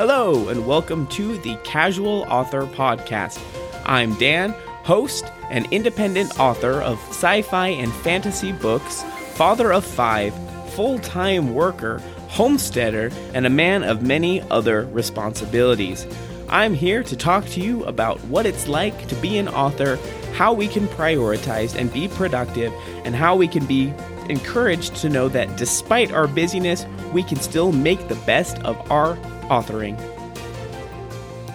[0.00, 3.38] Hello, and welcome to the Casual Author Podcast.
[3.84, 9.02] I'm Dan, host and independent author of sci fi and fantasy books,
[9.34, 10.32] father of five,
[10.70, 16.06] full time worker, homesteader, and a man of many other responsibilities.
[16.48, 19.98] I'm here to talk to you about what it's like to be an author,
[20.32, 22.72] how we can prioritize and be productive,
[23.04, 23.92] and how we can be
[24.30, 29.18] encouraged to know that despite our busyness, we can still make the best of our
[29.50, 29.98] authoring.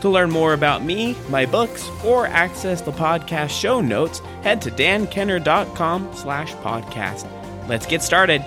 [0.02, 4.70] To learn more about me, my books, or access the podcast show notes, head to
[4.70, 7.28] dankenner.com slash podcast.
[7.68, 8.44] Let's get started.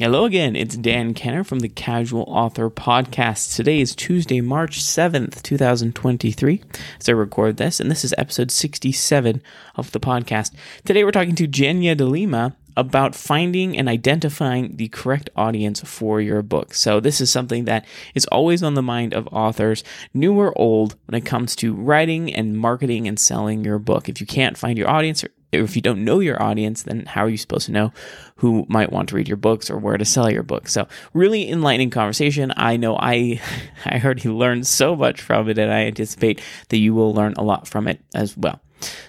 [0.00, 3.54] Hello again, it's Dan Kenner from the Casual Author Podcast.
[3.54, 6.62] Today is Tuesday, March 7th, 2023,
[6.98, 9.40] as I record this, and this is episode 67
[9.76, 10.52] of the podcast.
[10.84, 16.42] Today we're talking to Jennia D'Lima about finding and identifying the correct audience for your
[16.42, 16.74] book.
[16.74, 20.96] So, this is something that is always on the mind of authors, new or old,
[21.06, 24.08] when it comes to writing and marketing and selling your book.
[24.08, 27.24] If you can't find your audience, or if you don't know your audience, then how
[27.24, 27.92] are you supposed to know
[28.36, 30.72] who might want to read your books or where to sell your books?
[30.72, 32.52] So, really enlightening conversation.
[32.56, 33.40] I know I
[33.84, 37.44] I already learned so much from it, and I anticipate that you will learn a
[37.44, 38.60] lot from it as well.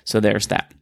[0.03, 0.73] So, there's that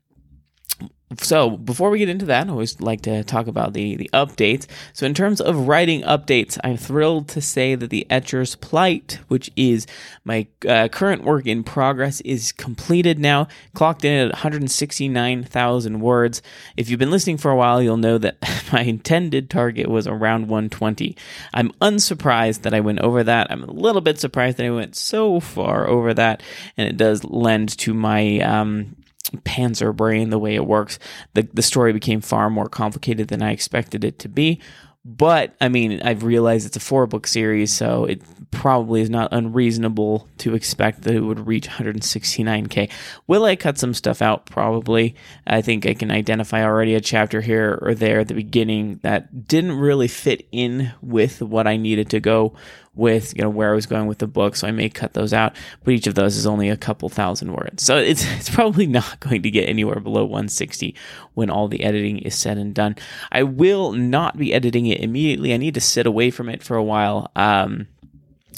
[1.17, 4.67] so before we get into that, I always like to talk about the the updates.
[4.93, 9.51] So in terms of writing updates, I'm thrilled to say that the Etcher's Plight, which
[9.55, 9.87] is
[10.23, 16.41] my uh, current work in progress, is completed now, clocked in at 169,000 words.
[16.77, 18.37] If you've been listening for a while, you'll know that
[18.73, 21.15] my intended target was around 120.
[21.53, 23.47] I'm unsurprised that I went over that.
[23.51, 26.41] I'm a little bit surprised that I went so far over that,
[26.77, 28.95] and it does lend to my um,
[29.37, 30.99] pantser brain the way it works
[31.33, 34.61] the the story became far more complicated than i expected it to be
[35.05, 39.33] but I mean, I've realized it's a four book series, so it probably is not
[39.33, 42.89] unreasonable to expect that it would reach 169k.
[43.27, 44.45] Will I cut some stuff out?
[44.45, 45.15] Probably.
[45.45, 49.45] I think I can identify already a chapter here or there at the beginning that
[49.45, 52.55] didn't really fit in with what I needed to go
[52.95, 55.33] with, you know, where I was going with the book, so I may cut those
[55.33, 55.55] out.
[55.83, 59.19] But each of those is only a couple thousand words, so it's it's probably not
[59.19, 60.95] going to get anywhere below 160
[61.33, 62.95] when all the editing is said and done.
[63.31, 65.53] I will not be editing it immediately.
[65.53, 67.31] I need to sit away from it for a while.
[67.35, 67.87] Um,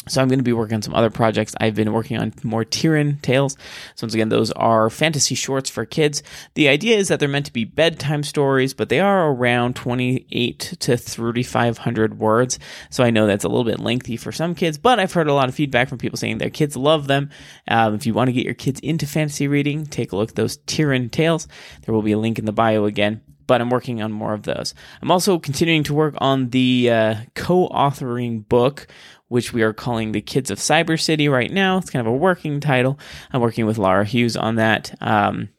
[0.08, 1.56] so I'm going to be working on some other projects.
[1.60, 3.58] I've been working on more Tirran tales.
[3.96, 6.22] So once again, those are fantasy shorts for kids.
[6.54, 10.60] The idea is that they're meant to be bedtime stories, but they are around 28
[10.80, 12.60] to 3,500 words.
[12.90, 15.34] So I know that's a little bit lengthy for some kids, but I've heard a
[15.34, 17.30] lot of feedback from people saying their kids love them.
[17.68, 20.36] Um, if you want to get your kids into fantasy reading, take a look at
[20.36, 21.48] those Tirran tales.
[21.86, 24.44] There will be a link in the bio again but I'm working on more of
[24.44, 24.74] those.
[25.02, 28.88] I'm also continuing to work on the uh, co authoring book
[29.36, 31.78] which we are calling The Kids of Cyber City right now.
[31.78, 32.98] It's kind of a working title.
[33.34, 34.96] I'm working with Laura Hughes on that.
[35.02, 35.50] Um,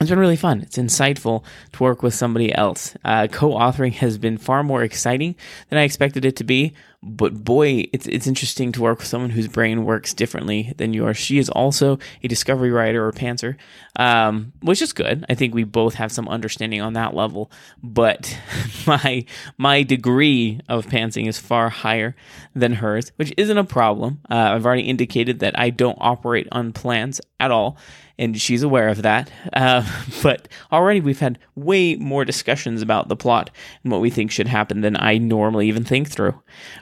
[0.00, 0.62] it's been really fun.
[0.62, 2.96] It's insightful to work with somebody else.
[3.04, 5.36] Uh, co-authoring has been far more exciting
[5.68, 6.72] than I expected it to be.
[7.02, 11.16] But boy, it's it's interesting to work with someone whose brain works differently than yours.
[11.16, 13.56] She is also a discovery writer or pantser,
[13.96, 15.24] um, which is good.
[15.26, 17.50] I think we both have some understanding on that level.
[17.82, 18.36] But
[18.86, 19.24] my
[19.56, 22.14] my degree of pantsing is far higher
[22.54, 24.20] than hers, which isn't a problem.
[24.30, 27.78] Uh, I've already indicated that I don't operate on plans at all
[28.20, 29.32] and she's aware of that.
[29.52, 29.82] Uh,
[30.22, 33.50] but already we've had way more discussions about the plot
[33.82, 36.40] and what we think should happen than I normally even think through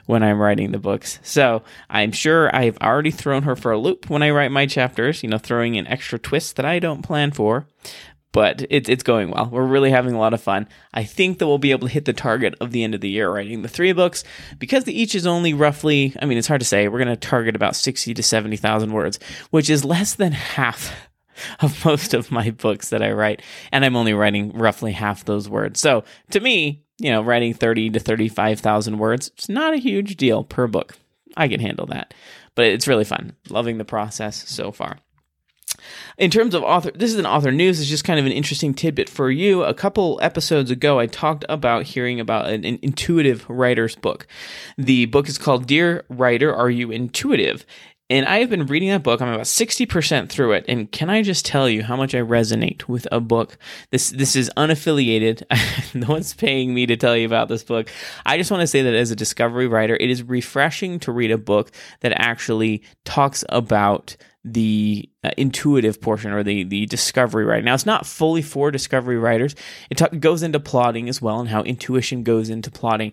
[0.09, 1.19] when I'm writing the books.
[1.21, 5.21] So I'm sure I've already thrown her for a loop when I write my chapters,
[5.21, 7.67] you know, throwing in extra twists that I don't plan for.
[8.31, 9.49] But it's it's going well.
[9.51, 10.67] We're really having a lot of fun.
[10.95, 13.09] I think that we'll be able to hit the target of the end of the
[13.09, 14.23] year writing the three books
[14.57, 16.15] because the each is only roughly.
[16.19, 16.87] I mean, it's hard to say.
[16.87, 19.19] We're going to target about sixty to seventy thousand words,
[19.51, 20.91] which is less than half
[21.59, 25.47] of most of my books that I write, and I'm only writing roughly half those
[25.47, 25.79] words.
[25.79, 30.43] So to me, you know, writing 30 to 35,000 words, it's not a huge deal
[30.43, 30.97] per book.
[31.37, 32.13] I can handle that.
[32.55, 33.35] But it's really fun.
[33.49, 34.97] Loving the process so far.
[36.17, 37.79] In terms of author, this is an author news.
[37.79, 39.63] It's just kind of an interesting tidbit for you.
[39.63, 44.27] A couple episodes ago, I talked about hearing about an, an, intuitive writer's book.
[44.77, 47.65] The book is called Dear Writer, Are You Intuitive?
[48.09, 49.21] And I have been reading that book.
[49.21, 50.65] I'm about 60% through it.
[50.67, 53.57] And can I just tell you how much I resonate with a book?
[53.91, 55.43] This this is unaffiliated.
[55.93, 57.89] no one's paying me to tell you about this book.
[58.25, 61.29] I just want to say that as a discovery writer, it is refreshing to read
[61.29, 61.71] a book
[62.01, 67.85] that actually talks about the uh, intuitive portion or the the discovery right now it's
[67.85, 69.53] not fully for discovery writers
[69.89, 73.11] it, goes into plotting as well and how intuition goes into plotting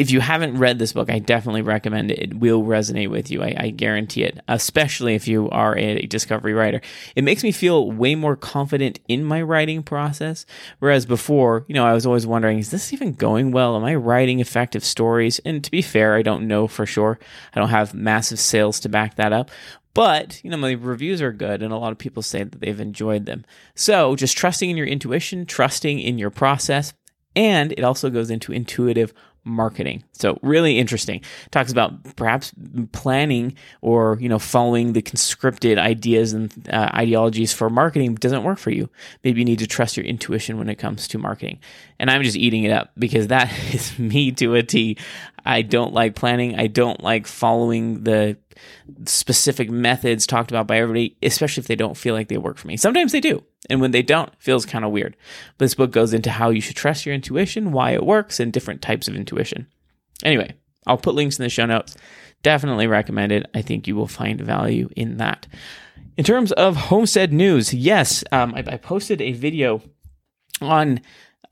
[0.00, 2.18] if you haven't read this book, I definitely recommend it.
[2.18, 3.42] It will resonate with you.
[3.42, 6.80] I, I, guarantee it, especially if you are a discovery writer.
[7.14, 10.46] It makes me feel way more confident in my writing process.
[10.78, 13.76] Whereas before, you know, I was always wondering, is this even going well?
[13.76, 15.38] Am I writing effective stories?
[15.40, 17.18] And to be fair, I don't know for sure.
[17.54, 19.50] I don't have massive sales to back that up.
[19.92, 22.80] But, you know, my reviews are good and a lot of people say that they've
[22.80, 23.44] enjoyed them.
[23.74, 26.94] So just trusting in your intuition, trusting in your process,
[27.36, 29.14] and it also goes into intuitive
[29.44, 30.04] marketing.
[30.12, 31.22] So really interesting.
[31.50, 32.52] Talks about perhaps
[32.92, 38.58] planning or you know following the conscripted ideas and uh, ideologies for marketing doesn't work
[38.58, 38.88] for you.
[39.24, 41.58] Maybe you need to trust your intuition when it comes to marketing.
[41.98, 44.96] And I'm just eating it up because that is me to a T.
[45.44, 46.58] I don't like planning.
[46.58, 48.36] I don't like following the
[49.06, 52.68] specific methods talked about by everybody, especially if they don't feel like they work for
[52.68, 52.76] me.
[52.76, 53.42] Sometimes they do.
[53.68, 55.16] And when they don't, feels kind of weird.
[55.58, 58.52] But this book goes into how you should trust your intuition, why it works, and
[58.52, 59.66] different types of intuition.
[60.24, 60.54] Anyway,
[60.86, 61.96] I'll put links in the show notes.
[62.42, 63.46] Definitely recommend it.
[63.54, 65.46] I think you will find value in that.
[66.16, 69.82] In terms of homestead news, yes, um, I, I posted a video
[70.60, 71.00] on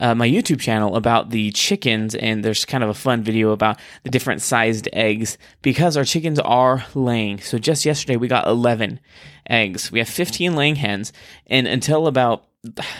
[0.00, 3.80] uh, my YouTube channel about the chickens, and there's kind of a fun video about
[4.04, 7.40] the different sized eggs because our chickens are laying.
[7.40, 9.00] So just yesterday we got 11
[9.48, 9.90] eggs.
[9.90, 11.12] We have 15 laying hens,
[11.46, 12.44] and until about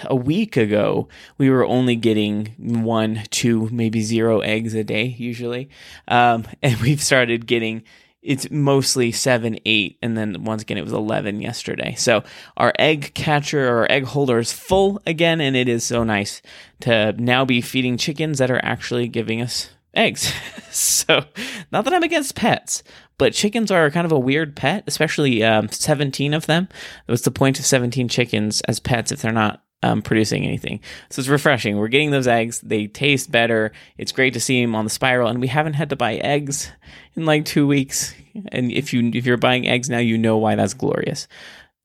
[0.04, 5.68] a week ago, we were only getting one, two, maybe zero eggs a day usually,
[6.08, 7.82] um, and we've started getting
[8.22, 11.94] it's mostly seven, eight, and then once again it was eleven yesterday.
[11.96, 12.24] So
[12.56, 16.42] our egg catcher or egg holder is full again, and it is so nice
[16.80, 20.32] to now be feeding chickens that are actually giving us eggs.
[20.70, 21.24] so
[21.70, 22.82] not that I'm against pets,
[23.18, 26.68] but chickens are kind of a weird pet, especially um, 17 of them.
[27.06, 30.80] What's the point of 17 chickens as pets if they're not um, producing anything.
[31.10, 31.76] So it's refreshing.
[31.76, 32.60] We're getting those eggs.
[32.60, 33.72] They taste better.
[33.96, 36.70] It's great to see them on the spiral, and we haven't had to buy eggs
[37.14, 38.14] in like two weeks.
[38.52, 41.28] And if you if you're buying eggs now, you know why that's glorious.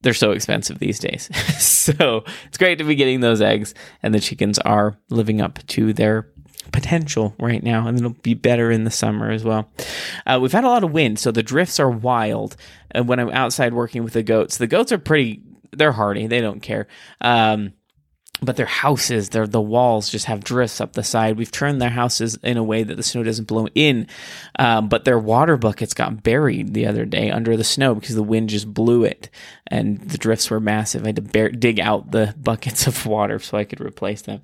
[0.01, 1.29] They're so expensive these days.
[1.63, 5.93] so it's great to be getting those eggs, and the chickens are living up to
[5.93, 6.27] their
[6.71, 9.69] potential right now, and it'll be better in the summer as well.
[10.25, 12.55] Uh, we've had a lot of wind, so the drifts are wild.
[12.91, 15.41] And when I'm outside working with the goats, the goats are pretty.
[15.71, 16.27] They're hardy.
[16.27, 16.87] They don't care.
[17.21, 17.73] Um,
[18.45, 21.37] but their houses, their the walls just have drifts up the side.
[21.37, 24.07] We've turned their houses in a way that the snow doesn't blow in,
[24.59, 28.23] um, but their water buckets got buried the other day under the snow because the
[28.23, 29.29] wind just blew it,
[29.67, 31.03] and the drifts were massive.
[31.03, 34.41] I had to bear, dig out the buckets of water so I could replace them.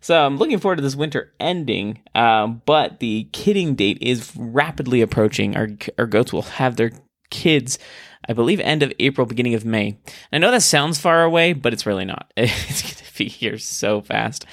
[0.00, 5.00] So I'm looking forward to this winter ending, um, but the kidding date is rapidly
[5.00, 5.56] approaching.
[5.56, 6.90] Our our goats will have their
[7.30, 7.78] kids
[8.28, 9.98] I believe end of April, beginning of May.
[10.32, 12.32] I know that sounds far away, but it's really not.
[12.36, 14.46] It's going to be here so fast.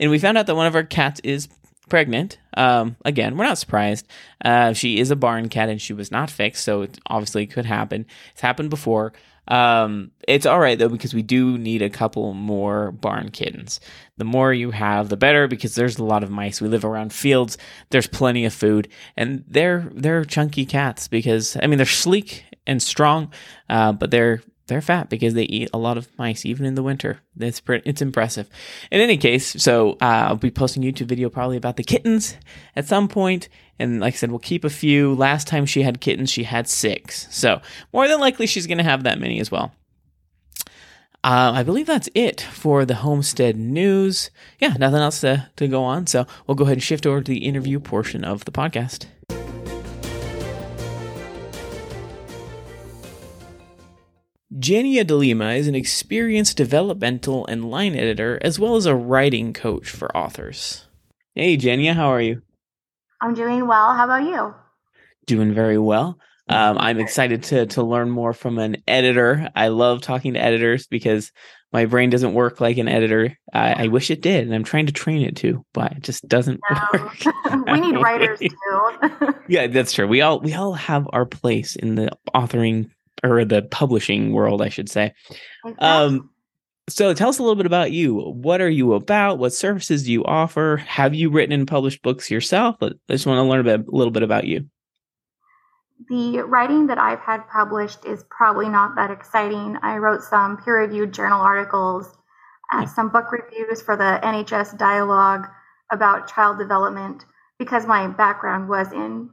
[0.00, 1.48] And we found out that one of our cats is
[1.88, 2.38] pregnant.
[2.56, 4.06] Um, again, we're not surprised.
[4.44, 7.66] Uh, she is a barn cat and she was not fixed, so it obviously could
[7.66, 8.06] happen.
[8.32, 9.12] It's happened before.
[9.48, 13.80] Um, it's all right though because we do need a couple more barn kittens.
[14.16, 16.60] The more you have, the better because there's a lot of mice.
[16.60, 17.56] We live around fields.
[17.90, 22.82] There's plenty of food, and they're they're chunky cats because I mean they're sleek and
[22.82, 23.32] strong,
[23.68, 26.82] uh, but they're they're fat because they eat a lot of mice even in the
[26.82, 27.20] winter.
[27.38, 28.48] It's pretty, it's impressive.
[28.90, 32.36] In any case, so uh, I'll be posting YouTube video probably about the kittens
[32.74, 33.48] at some point,
[33.78, 35.14] and like I said, we'll keep a few.
[35.14, 37.60] Last time she had kittens, she had six, so
[37.92, 39.72] more than likely she's going to have that many as well.
[41.24, 44.30] Uh, I believe that's it for the homestead news.
[44.60, 46.06] Yeah, nothing else to, to go on.
[46.06, 49.06] So we'll go ahead and shift over to the interview portion of the podcast.
[54.54, 59.90] Jennia D'Lima is an experienced developmental and line editor, as well as a writing coach
[59.90, 60.86] for authors.
[61.34, 62.42] Hey, Jennia, how are you?
[63.20, 63.94] I'm doing well.
[63.94, 64.54] How about you?
[65.26, 66.18] Doing very well.
[66.48, 69.50] Um, I'm excited to to learn more from an editor.
[69.56, 71.32] I love talking to editors because
[71.72, 73.36] my brain doesn't work like an editor.
[73.52, 76.26] I, I wish it did, and I'm trying to train it to, but it just
[76.28, 76.60] doesn't
[76.92, 77.18] work.
[77.66, 79.34] we need writers too.
[79.48, 80.06] yeah, that's true.
[80.06, 82.90] We all we all have our place in the authoring
[83.32, 85.14] or the publishing world, I should say.
[85.78, 86.30] Um,
[86.88, 88.14] so tell us a little bit about you.
[88.14, 89.38] What are you about?
[89.38, 90.76] What services do you offer?
[90.76, 92.76] Have you written and published books yourself?
[92.80, 94.68] I just want to learn a, bit, a little bit about you.
[96.08, 99.78] The writing that I've had published is probably not that exciting.
[99.82, 102.14] I wrote some peer reviewed journal articles,
[102.72, 105.46] uh, some book reviews for the NHS dialogue
[105.90, 107.24] about child development
[107.58, 109.30] because my background was in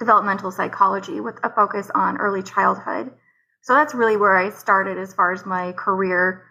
[0.00, 3.12] developmental psychology with a focus on early childhood.
[3.62, 6.44] So that's really where I started as far as my career.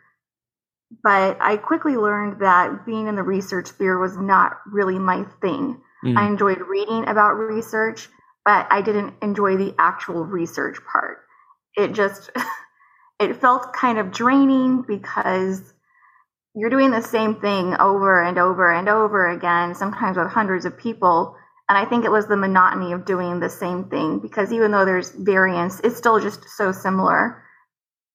[1.03, 5.81] But I quickly learned that being in the research sphere was not really my thing.
[6.05, 6.17] Mm.
[6.17, 8.07] I enjoyed reading about research,
[8.45, 11.19] but I didn't enjoy the actual research part.
[11.75, 12.29] It just
[13.19, 15.73] it felt kind of draining because
[16.55, 20.77] you're doing the same thing over and over and over again, sometimes with hundreds of
[20.77, 21.35] people.
[21.69, 24.85] And I think it was the monotony of doing the same thing because even though
[24.85, 27.43] there's variance, it's still just so similar.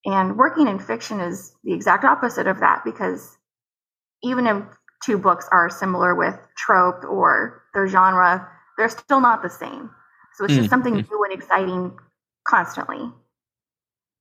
[0.05, 3.39] And working in fiction is the exact opposite of that because
[4.25, 4.63] even if
[5.05, 9.89] two books are similar with trope or their genre, they're still not the same.
[10.35, 10.71] So it's just mm-hmm.
[10.71, 11.97] something new and exciting
[12.47, 13.13] constantly.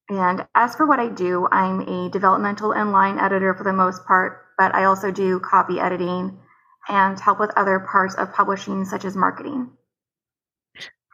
[0.09, 4.05] And as for what I do, I'm a developmental and line editor for the most
[4.05, 6.37] part, but I also do copy editing
[6.89, 9.69] and help with other parts of publishing, such as marketing.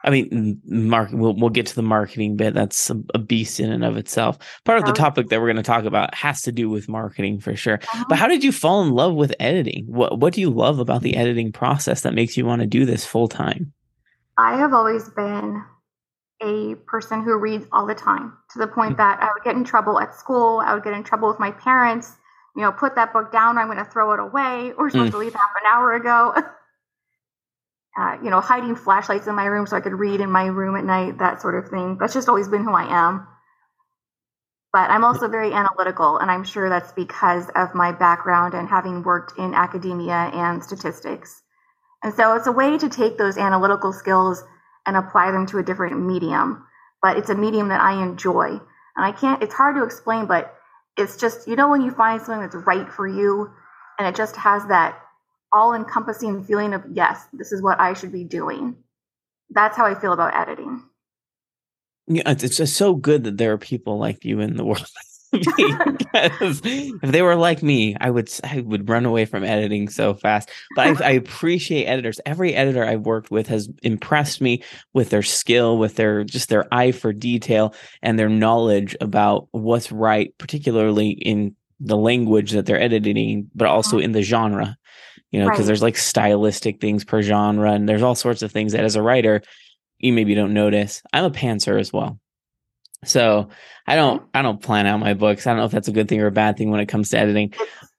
[0.04, 1.10] I mean, mark.
[1.12, 2.54] We'll we'll get to the marketing bit.
[2.54, 4.38] That's a, a beast in and of itself.
[4.64, 7.40] Part of the topic that we're going to talk about has to do with marketing
[7.40, 7.80] for sure.
[7.82, 8.06] Uh-huh.
[8.08, 9.86] But how did you fall in love with editing?
[9.88, 12.86] What What do you love about the editing process that makes you want to do
[12.86, 13.74] this full time?
[14.38, 15.62] I have always been
[16.42, 18.98] a person who reads all the time to the point mm-hmm.
[18.98, 20.62] that I would get in trouble at school.
[20.66, 22.16] I would get in trouble with my parents.
[22.60, 23.58] You know, put that book down.
[23.58, 24.74] I'm going to throw it away.
[24.78, 25.12] Or supposed mm.
[25.12, 26.34] to leave half an hour ago.
[27.98, 30.76] uh, you know, hiding flashlights in my room so I could read in my room
[30.76, 31.98] at night, that sort of thing.
[31.98, 33.28] That's just always been who I am.
[34.74, 39.04] But I'm also very analytical, and I'm sure that's because of my background and having
[39.04, 41.42] worked in academia and statistics.
[42.04, 44.44] And so it's a way to take those analytical skills
[44.86, 46.66] and apply them to a different medium.
[47.02, 48.48] But it's a medium that I enjoy.
[48.50, 50.54] And I can't, it's hard to explain, but
[51.00, 53.50] it's just, you know, when you find something that's right for you
[53.98, 55.02] and it just has that
[55.52, 58.76] all encompassing feeling of, yes, this is what I should be doing.
[59.50, 60.84] That's how I feel about editing.
[62.08, 64.86] Yeah, it's just so good that there are people like you in the world.
[65.32, 70.14] Because if they were like me, I would I would run away from editing so
[70.14, 70.50] fast.
[70.76, 72.20] But I, I, appreciate editors.
[72.26, 76.72] Every editor I've worked with has impressed me with their skill, with their just their
[76.74, 82.82] eye for detail and their knowledge about what's right, particularly in the language that they're
[82.82, 84.06] editing, but also uh-huh.
[84.06, 84.78] in the genre
[85.32, 85.68] you know, because right.
[85.68, 89.02] there's like stylistic things per genre and there's all sorts of things that as a
[89.02, 89.42] writer,
[90.00, 91.04] you maybe don't notice.
[91.14, 92.20] I'm a pantser as well.
[93.06, 93.50] So
[93.88, 95.48] I don't I don't plan out my books.
[95.48, 97.10] I don't know if that's a good thing or a bad thing when it comes
[97.10, 97.54] to editing.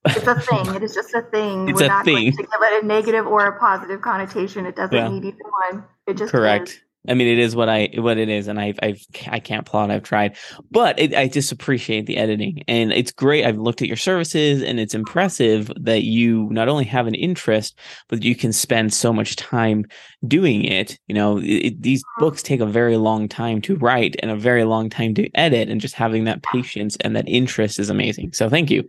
[0.05, 0.75] It's, it's a thing.
[0.75, 1.69] it is just a thing.
[1.69, 2.15] It's We're a not thing.
[2.15, 4.65] Going to give it a negative or a positive connotation.
[4.65, 5.09] It doesn't yeah.
[5.09, 5.37] need either
[5.71, 5.83] one.
[6.07, 6.69] It just correct.
[6.69, 6.79] Is.
[7.07, 9.89] I mean, it is what I what it is, and I've I've I can't plot.
[9.89, 10.37] I've tried,
[10.69, 13.43] but it, I just appreciate the editing, and it's great.
[13.43, 17.79] I've looked at your services, and it's impressive that you not only have an interest,
[18.07, 19.85] but you can spend so much time
[20.27, 20.99] doing it.
[21.07, 22.25] You know, it, these uh-huh.
[22.25, 25.69] books take a very long time to write and a very long time to edit,
[25.69, 28.33] and just having that patience and that interest is amazing.
[28.33, 28.87] So, thank you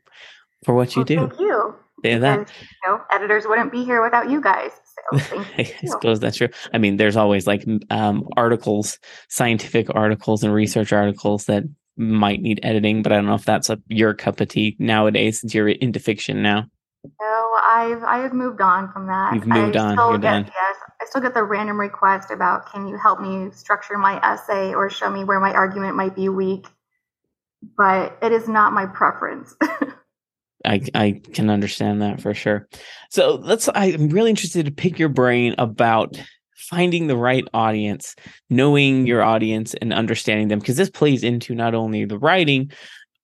[0.65, 1.17] for what you well, do.
[1.29, 1.75] Thank you.
[2.05, 2.51] Yeah, that.
[2.61, 4.73] you know, editors wouldn't be here without you guys.
[5.13, 6.49] I suppose that's true.
[6.73, 11.65] I mean, there's always like um, articles, scientific articles, and research articles that
[11.97, 15.41] might need editing, but I don't know if that's a, your cup of tea nowadays
[15.41, 16.67] since you're into fiction now.
[17.21, 19.35] No, I've I have moved on from that.
[19.35, 19.97] You've moved I on.
[19.97, 20.45] You're get, done.
[20.47, 24.73] Yes, I still get the random request about can you help me structure my essay
[24.73, 26.67] or show me where my argument might be weak,
[27.77, 29.55] but it is not my preference.
[30.65, 32.69] I I can understand that for sure.
[33.11, 33.69] So let's.
[33.75, 36.21] I'm really interested to pick your brain about
[36.55, 38.15] finding the right audience,
[38.49, 42.71] knowing your audience, and understanding them because this plays into not only the writing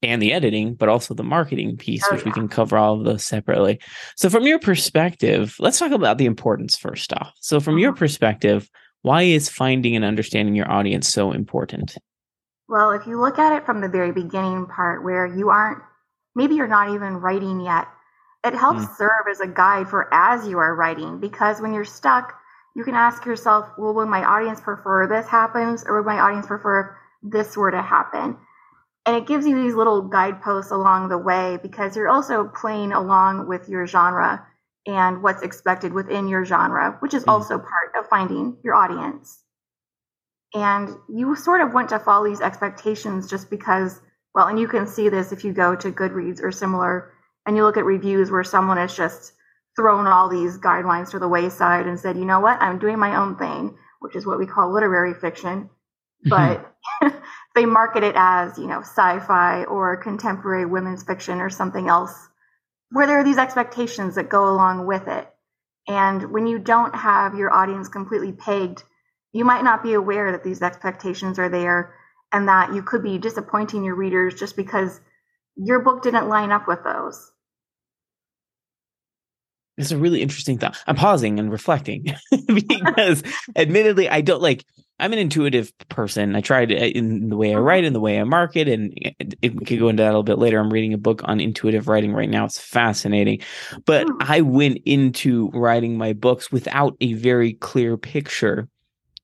[0.02, 2.28] and the editing, but also the marketing piece, oh, which yeah.
[2.28, 3.80] we can cover all of those separately.
[4.16, 7.32] So, from your perspective, let's talk about the importance first off.
[7.40, 7.98] So, from your uh-huh.
[7.98, 8.70] perspective,
[9.02, 11.96] why is finding and understanding your audience so important?
[12.68, 15.82] Well, if you look at it from the very beginning part where you aren't
[16.38, 17.88] maybe you're not even writing yet.
[18.44, 18.96] It helps mm.
[18.96, 22.32] serve as a guide for as you are writing because when you're stuck,
[22.76, 26.46] you can ask yourself, well, would my audience prefer this happens or would my audience
[26.46, 28.38] prefer this were to happen?
[29.04, 33.48] And it gives you these little guideposts along the way because you're also playing along
[33.48, 34.46] with your genre
[34.86, 37.32] and what's expected within your genre, which is mm.
[37.32, 39.42] also part of finding your audience.
[40.54, 44.00] And you sort of want to follow these expectations just because
[44.34, 47.12] well, and you can see this if you go to Goodreads or similar
[47.46, 49.32] and you look at reviews where someone has just
[49.74, 53.16] thrown all these guidelines to the wayside and said, you know what, I'm doing my
[53.16, 55.70] own thing, which is what we call literary fiction.
[56.26, 56.60] Mm-hmm.
[57.00, 57.14] But
[57.54, 62.12] they market it as, you know, sci fi or contemporary women's fiction or something else,
[62.90, 65.28] where there are these expectations that go along with it.
[65.86, 68.82] And when you don't have your audience completely pegged,
[69.32, 71.94] you might not be aware that these expectations are there
[72.32, 75.00] and that you could be disappointing your readers just because
[75.56, 77.32] your book didn't line up with those.
[79.76, 80.76] It's a really interesting thought.
[80.86, 82.04] I'm pausing and reflecting
[82.46, 83.22] because
[83.56, 84.64] admittedly, I don't like,
[84.98, 86.34] I'm an intuitive person.
[86.34, 87.86] I tried uh, in the way I write, mm-hmm.
[87.86, 88.92] in the way I market, and
[89.40, 90.58] we could go into that a little bit later.
[90.58, 92.44] I'm reading a book on intuitive writing right now.
[92.44, 93.40] It's fascinating.
[93.84, 94.16] But mm.
[94.20, 98.68] I went into writing my books without a very clear picture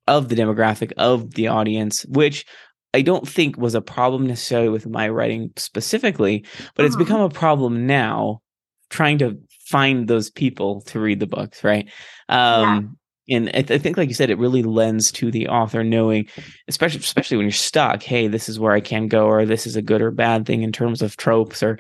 [0.07, 2.47] of the demographic of the audience, which
[2.95, 6.47] I don't think was a problem necessarily with my writing specifically,
[6.77, 8.41] but it's become a problem now
[8.89, 9.37] trying to
[9.67, 11.91] find those people to read the books, right?
[12.29, 12.97] Um,
[13.27, 13.37] yeah.
[13.37, 16.29] And I, th- I, think, like you said, it really lends to the author knowing,
[16.69, 18.03] especially especially when you're stuck.
[18.03, 20.63] Hey, this is where I can go, or this is a good or bad thing
[20.63, 21.79] in terms of tropes or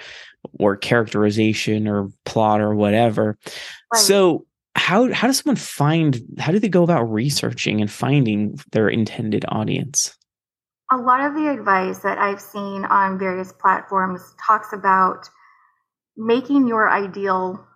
[0.59, 3.39] or characterization or plot or whatever.
[3.93, 4.01] Right.
[4.01, 6.19] So, how how does someone find?
[6.39, 10.17] How do they go about researching and finding their intended audience?
[10.93, 15.29] A lot of the advice that I've seen on various platforms talks about
[16.17, 17.67] making your ideal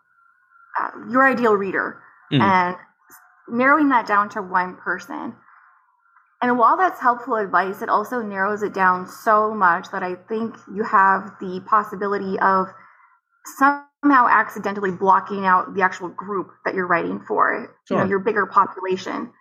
[0.78, 2.00] uh, your ideal reader
[2.32, 2.40] mm.
[2.40, 2.76] and
[3.48, 5.34] narrowing that down to one person.
[6.40, 10.54] And while that's helpful advice, it also narrows it down so much that I think
[10.72, 12.68] you have the possibility of
[13.56, 17.96] somehow accidentally blocking out the actual group that you're writing for, sure.
[17.96, 19.32] you know, your bigger population.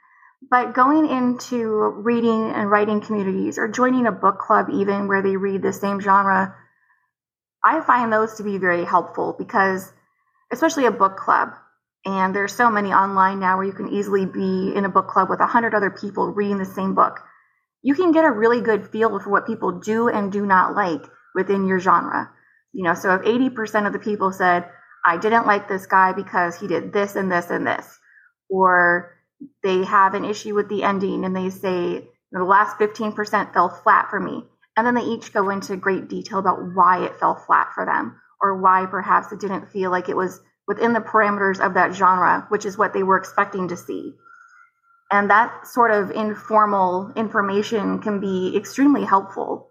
[0.50, 1.68] But going into
[2.04, 6.00] reading and writing communities or joining a book club, even where they read the same
[6.00, 6.56] genre,
[7.66, 9.92] I find those to be very helpful because
[10.52, 11.50] especially a book club.
[12.06, 15.30] And there's so many online now where you can easily be in a book club
[15.30, 17.20] with a hundred other people reading the same book.
[17.82, 21.02] You can get a really good feel for what people do and do not like
[21.36, 22.32] within your genre.
[22.72, 24.70] You know, so if 80% of the people said,
[25.06, 28.00] I didn't like this guy because he did this and this and this,
[28.50, 29.17] or
[29.64, 34.10] they have an issue with the ending and they say, the last 15% fell flat
[34.10, 34.44] for me.
[34.76, 38.20] And then they each go into great detail about why it fell flat for them
[38.42, 42.46] or why perhaps it didn't feel like it was within the parameters of that genre,
[42.50, 44.14] which is what they were expecting to see.
[45.12, 49.67] And that sort of informal information can be extremely helpful.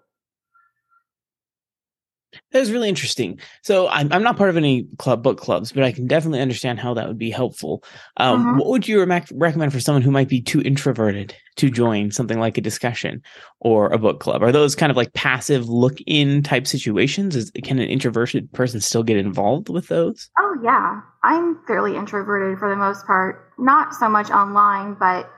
[2.53, 3.39] That was really interesting.
[3.63, 6.81] So I'm, I'm not part of any club book clubs, but I can definitely understand
[6.81, 7.83] how that would be helpful.
[8.17, 8.59] Um, mm-hmm.
[8.59, 12.39] What would you re- recommend for someone who might be too introverted to join something
[12.39, 13.23] like a discussion
[13.61, 14.43] or a book club?
[14.43, 17.37] Are those kind of like passive look in type situations?
[17.37, 20.31] Is, can an introverted person still get involved with those?
[20.39, 21.01] Oh, yeah.
[21.23, 23.53] I'm fairly introverted for the most part.
[23.59, 25.31] Not so much online, but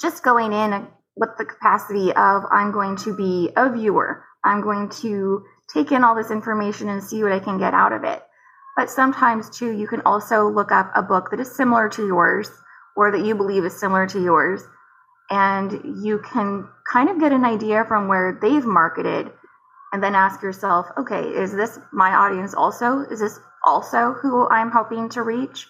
[0.00, 4.22] just going in with the capacity of I'm going to be a viewer.
[4.44, 7.92] I'm going to take in all this information and see what I can get out
[7.92, 8.22] of it.
[8.76, 12.50] But sometimes, too, you can also look up a book that is similar to yours
[12.94, 14.62] or that you believe is similar to yours.
[15.30, 19.32] And you can kind of get an idea from where they've marketed
[19.92, 23.00] and then ask yourself, okay, is this my audience also?
[23.10, 25.66] Is this also who I'm hoping to reach?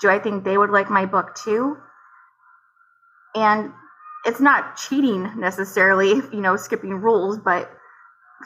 [0.00, 1.76] Do I think they would like my book too?
[3.34, 3.72] And
[4.24, 7.70] it's not cheating necessarily, you know, skipping rules, but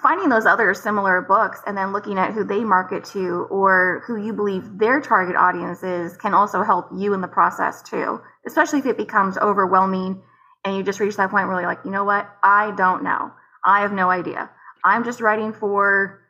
[0.02, 4.16] finding those other similar books and then looking at who they market to or who
[4.16, 8.78] you believe their target audience is can also help you in the process too, especially
[8.78, 10.22] if it becomes overwhelming
[10.64, 12.28] and you just reach that point where you're like, you know what?
[12.42, 13.32] I don't know.
[13.64, 14.50] I have no idea.
[14.84, 16.20] I'm just writing for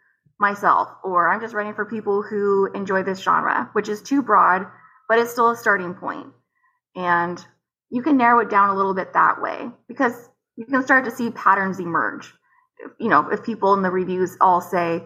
[0.41, 4.67] myself or I'm just writing for people who enjoy this genre, which is too broad,
[5.09, 6.29] but it's still a starting point.
[6.97, 7.45] And
[7.91, 11.11] you can narrow it down a little bit that way because you can start to
[11.11, 12.33] see patterns emerge
[12.99, 15.05] you know, if people in the reviews all say,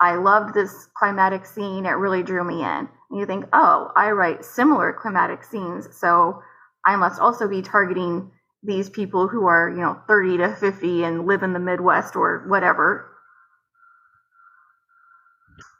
[0.00, 2.88] I loved this climatic scene, it really drew me in.
[3.10, 6.42] And you think, oh, I write similar climatic scenes, so
[6.86, 8.30] I must also be targeting
[8.62, 12.44] these people who are, you know, 30 to 50 and live in the Midwest or
[12.46, 13.09] whatever.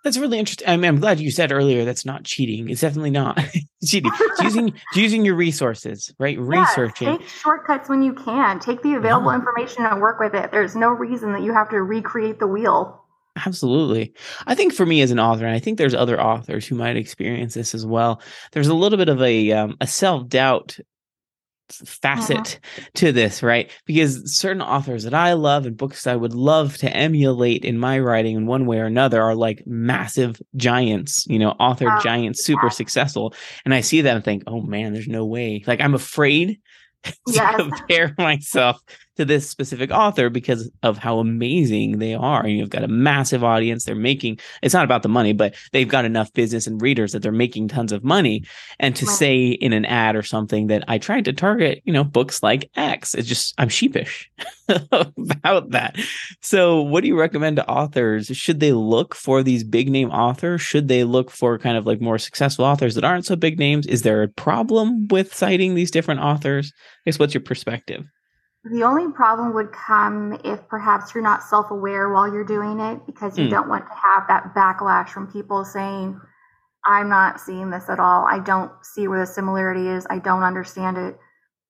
[0.02, 0.66] That's really interesting.
[0.66, 2.70] I mean, I'm glad you said earlier that's not cheating.
[2.70, 3.38] It's definitely not
[3.84, 4.10] cheating.
[4.14, 6.38] It's using it's using your resources, right?
[6.50, 7.18] Yeah, Researching.
[7.18, 8.60] Take shortcuts when you can.
[8.60, 9.38] Take the available yeah.
[9.38, 10.50] information and work with it.
[10.50, 13.00] There's no reason that you have to recreate the wheel.
[13.46, 14.12] Absolutely.
[14.46, 16.96] I think for me as an author, and I think there's other authors who might
[16.96, 18.20] experience this as well.
[18.52, 20.78] There's a little bit of a um, a self doubt
[21.72, 22.86] facet uh-huh.
[22.94, 23.70] to this, right?
[23.86, 27.98] Because certain authors that I love and books I would love to emulate in my
[27.98, 32.44] writing in one way or another are like massive giants, you know, author uh, giants,
[32.44, 32.70] super yeah.
[32.70, 33.34] successful.
[33.64, 35.64] And I see that and think, oh man, there's no way.
[35.66, 36.60] Like I'm afraid
[37.04, 37.56] to yes.
[37.56, 38.80] compare myself
[39.20, 42.40] to this specific author because of how amazing they are.
[42.40, 43.84] And you've got a massive audience.
[43.84, 47.20] They're making it's not about the money, but they've got enough business and readers that
[47.20, 48.44] they're making tons of money.
[48.78, 49.14] And to right.
[49.14, 52.70] say in an ad or something that I tried to target, you know, books like
[52.76, 54.30] X, it's just I'm sheepish
[54.90, 55.96] about that.
[56.40, 58.28] So what do you recommend to authors?
[58.28, 60.62] Should they look for these big name authors?
[60.62, 63.86] Should they look for kind of like more successful authors that aren't so big names?
[63.86, 66.72] Is there a problem with citing these different authors?
[66.74, 68.06] I guess what's your perspective?
[68.64, 73.06] The only problem would come if perhaps you're not self aware while you're doing it
[73.06, 73.50] because you mm.
[73.50, 76.20] don't want to have that backlash from people saying,
[76.84, 78.26] I'm not seeing this at all.
[78.26, 80.06] I don't see where the similarity is.
[80.10, 81.16] I don't understand it.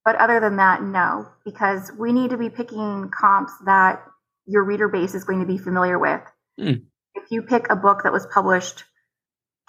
[0.05, 4.03] But other than that, no, because we need to be picking comps that
[4.47, 6.23] your reader base is going to be familiar with.
[6.59, 6.83] Mm.
[7.15, 8.85] If you pick a book that was published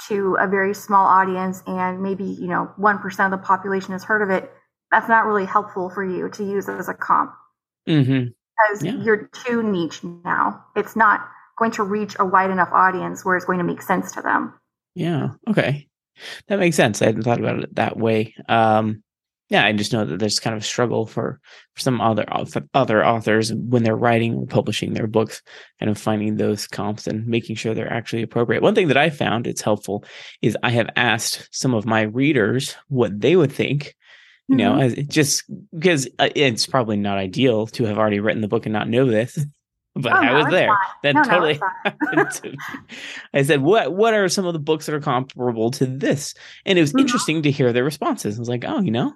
[0.08, 4.24] to a very small audience and maybe, you know, 1% of the population has heard
[4.24, 4.52] of it,
[4.92, 7.32] that's not really helpful for you to use as a comp.
[7.88, 8.30] Mm-hmm.
[8.30, 8.96] Because yeah.
[9.04, 10.64] you're too niche now.
[10.76, 11.28] It's not
[11.58, 14.54] going to reach a wide enough audience where it's going to make sense to them.
[14.94, 15.30] Yeah.
[15.48, 15.88] Okay.
[16.48, 17.02] That makes sense.
[17.02, 18.36] I hadn't thought about it that way.
[18.48, 19.04] Um,
[19.50, 21.40] yeah, I just know that there's kind of a struggle for,
[21.76, 22.26] for some other
[22.74, 25.42] other authors when they're writing or publishing their books,
[25.78, 28.64] kind of finding those comps and making sure they're actually appropriate.
[28.64, 30.06] One thing that I found it's helpful
[30.42, 33.94] is I have asked some of my readers what they would think
[34.48, 35.08] you know mm-hmm.
[35.08, 38.90] just because uh, it's probably not ideal to have already written the book and not
[38.90, 39.38] know this
[39.96, 40.70] but oh, I was there.
[41.04, 41.60] That no, totally
[42.14, 42.26] no.
[43.34, 43.94] I said, "What?
[43.94, 46.34] What are some of the books that are comparable to this?"
[46.66, 47.00] And it was mm-hmm.
[47.00, 48.38] interesting to hear their responses.
[48.38, 49.14] I was like, "Oh, you know,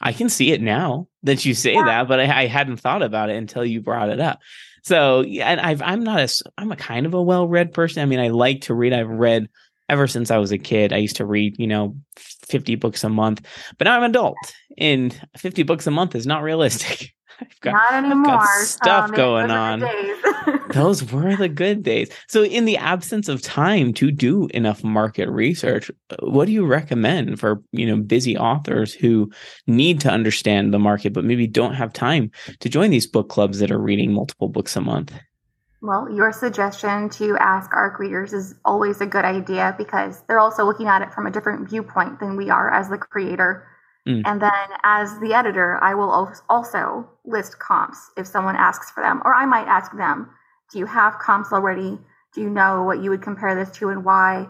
[0.00, 1.84] I can see it now that you say yeah.
[1.84, 4.40] that, but I, I, hadn't thought about it until you brought it up."
[4.82, 8.02] So, yeah, and I've, I'm not a, I'm a kind of a well-read person.
[8.02, 8.92] I mean, I like to read.
[8.92, 9.48] I've read
[9.88, 10.92] ever since I was a kid.
[10.92, 13.46] I used to read, you know, 50 books a month,
[13.78, 14.36] but now I'm an adult
[14.78, 17.12] and 50 books a month is not realistic.
[17.40, 18.32] I've got, Not anymore.
[18.32, 19.80] I've got stuff um, going on.
[20.72, 22.10] those were the good days.
[22.26, 27.38] So, in the absence of time to do enough market research, what do you recommend
[27.38, 29.30] for you know busy authors who
[29.66, 33.58] need to understand the market but maybe don't have time to join these book clubs
[33.60, 35.12] that are reading multiple books a month?
[35.80, 40.64] Well, your suggestion to ask ARC readers is always a good idea because they're also
[40.64, 43.64] looking at it from a different viewpoint than we are as the creator.
[44.08, 44.22] Mm.
[44.24, 44.50] And then
[44.84, 46.10] as the editor, I will
[46.48, 50.30] also list comps if someone asks for them, or I might ask them,
[50.72, 51.98] do you have comps already?
[52.34, 54.48] Do you know what you would compare this to and why?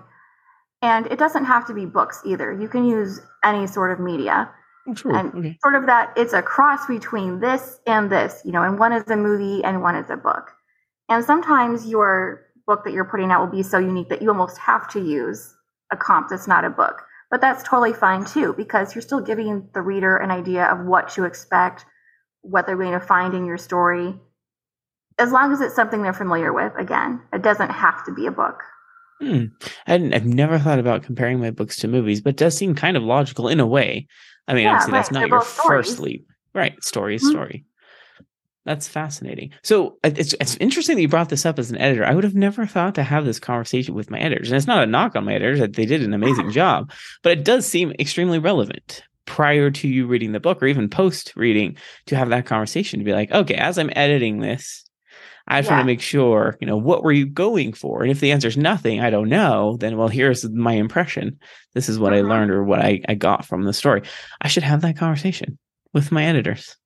[0.81, 2.53] And it doesn't have to be books either.
[2.53, 4.49] You can use any sort of media.
[4.87, 5.59] Oh, and okay.
[5.61, 9.11] sort of that it's a cross between this and this, you know, and one is
[9.11, 10.53] a movie and one is a book.
[11.11, 14.57] And sometimes your book that you're putting out will be so unique that you almost
[14.59, 15.55] have to use
[15.91, 17.03] a comp that's not a book.
[17.31, 21.11] But that's totally fine too, because you're still giving the reader an idea of what
[21.11, 21.85] to expect,
[22.41, 24.15] what they're going to find in your story.
[25.19, 28.31] As long as it's something they're familiar with, again, it doesn't have to be a
[28.31, 28.63] book.
[29.21, 29.47] Hmm.
[29.87, 33.03] I have never thought about comparing my books to movies, but does seem kind of
[33.03, 34.07] logical in a way.
[34.47, 34.99] I mean, yeah, obviously, right.
[34.99, 36.27] that's not They're your first leap.
[36.55, 36.83] Right.
[36.83, 37.31] Story is mm-hmm.
[37.33, 37.65] story.
[38.69, 39.55] That's fascinating.
[39.63, 42.05] So it's it's interesting that you brought this up as an editor.
[42.05, 44.51] I would have never thought to have this conversation with my editors.
[44.51, 46.93] And it's not a knock on my editors; that they did an amazing job.
[47.23, 51.33] But it does seem extremely relevant prior to you reading the book, or even post
[51.35, 51.79] reading,
[52.09, 54.85] to have that conversation to be like, okay, as I'm editing this,
[55.47, 55.77] I just yeah.
[55.77, 58.03] want to make sure, you know, what were you going for?
[58.03, 61.39] And if the answer is nothing, I don't know, then well, here's my impression.
[61.73, 62.29] This is what I mm-hmm.
[62.29, 64.03] learned or what I, I got from the story.
[64.43, 65.59] I should have that conversation
[65.95, 66.77] with my editors.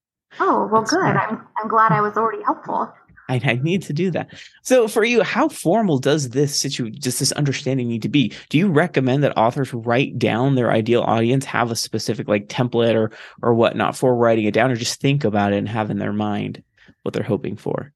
[0.40, 1.02] Oh, well, That's good.
[1.02, 2.92] I'm, I'm glad I was already helpful.
[3.28, 4.28] I, I, need to do that.
[4.62, 8.32] So, for you, how formal does this situation, does this understanding need to be?
[8.48, 12.94] Do you recommend that authors write down their ideal audience, have a specific like template
[12.94, 15.98] or or whatnot for writing it down, or just think about it and have in
[15.98, 16.62] their mind
[17.02, 17.92] what they're hoping for?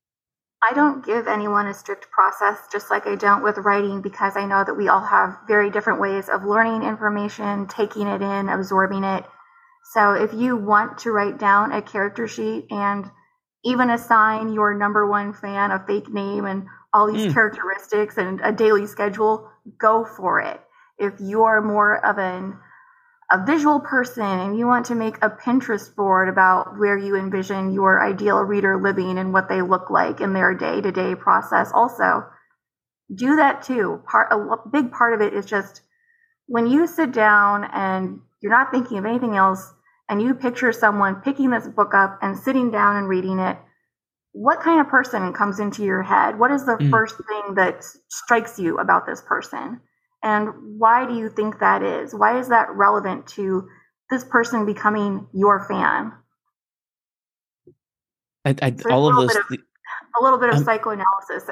[0.69, 4.47] I don't give anyone a strict process, just like I don't with writing, because I
[4.47, 9.05] know that we all have very different ways of learning information, taking it in, absorbing
[9.05, 9.25] it.
[9.93, 13.11] So if you want to write down a character sheet and
[13.65, 17.35] even assign your number one fan a fake name and all these mm.
[17.35, 20.61] characteristics and a daily schedule, go for it.
[20.99, 22.59] If you're more of an
[23.31, 27.73] a visual person and you want to make a Pinterest board about where you envision
[27.73, 32.25] your ideal reader living and what they look like in their day-to-day process also
[33.13, 34.01] do that too.
[34.07, 35.83] Part a big part of it is just
[36.47, 39.75] when you sit down and you're not thinking of anything else,
[40.09, 43.59] and you picture someone picking this book up and sitting down and reading it,
[44.33, 46.39] what kind of person comes into your head?
[46.39, 46.91] What is the mm.
[46.91, 49.81] first thing that strikes you about this person?
[50.23, 52.15] And why do you think that is?
[52.15, 53.69] Why is that relevant to
[54.11, 56.13] this person becoming your fan?
[58.45, 59.37] I, I, so all of those.
[59.37, 59.59] Of,
[60.19, 61.51] a little bit of um, psychoanalysis.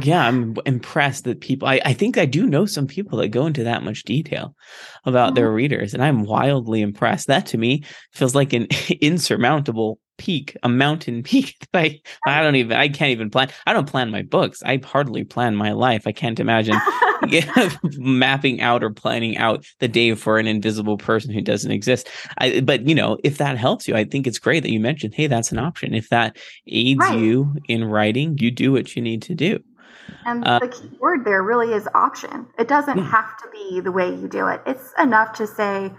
[0.06, 1.68] yeah, I'm impressed that people.
[1.68, 4.54] I, I think I do know some people that go into that much detail
[5.04, 5.34] about mm-hmm.
[5.36, 7.26] their readers, and I'm wildly impressed.
[7.26, 8.68] That to me feels like an
[9.00, 11.66] insurmountable peak, a mountain peak.
[11.74, 13.50] I I don't even I can't even plan.
[13.66, 14.62] I don't plan my books.
[14.64, 16.06] I hardly plan my life.
[16.06, 16.76] I can't imagine
[17.98, 22.08] mapping out or planning out the day for an invisible person who doesn't exist.
[22.38, 25.14] I, but you know, if that helps you, I think it's great that you mentioned,
[25.14, 25.94] hey, that's an option.
[25.94, 26.36] If that
[26.68, 27.18] aids right.
[27.18, 29.62] you in writing, you do what you need to do.
[30.24, 32.46] And uh, the key word there really is option.
[32.58, 33.10] It doesn't yeah.
[33.10, 34.60] have to be the way you do it.
[34.66, 35.92] It's enough to say,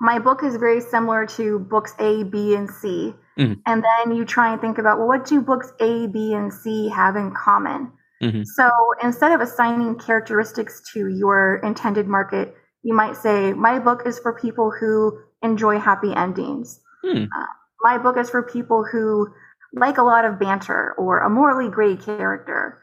[0.00, 3.14] my book is very similar to books A, B, and C.
[3.38, 3.60] Mm-hmm.
[3.66, 6.88] And then you try and think about, well, what do books A, B, and C
[6.88, 7.92] have in common?
[8.22, 8.44] Mm-hmm.
[8.44, 8.70] So
[9.02, 14.32] instead of assigning characteristics to your intended market, you might say, my book is for
[14.32, 16.80] people who enjoy happy endings.
[17.04, 17.24] Mm.
[17.24, 17.46] Uh,
[17.82, 19.28] my book is for people who
[19.74, 22.80] like a lot of banter or a morally gray character.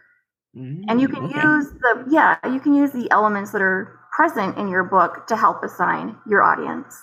[0.56, 1.42] Mm, and you can okay.
[1.42, 5.36] use the, yeah, you can use the elements that are present in your book to
[5.36, 6.96] help assign your audience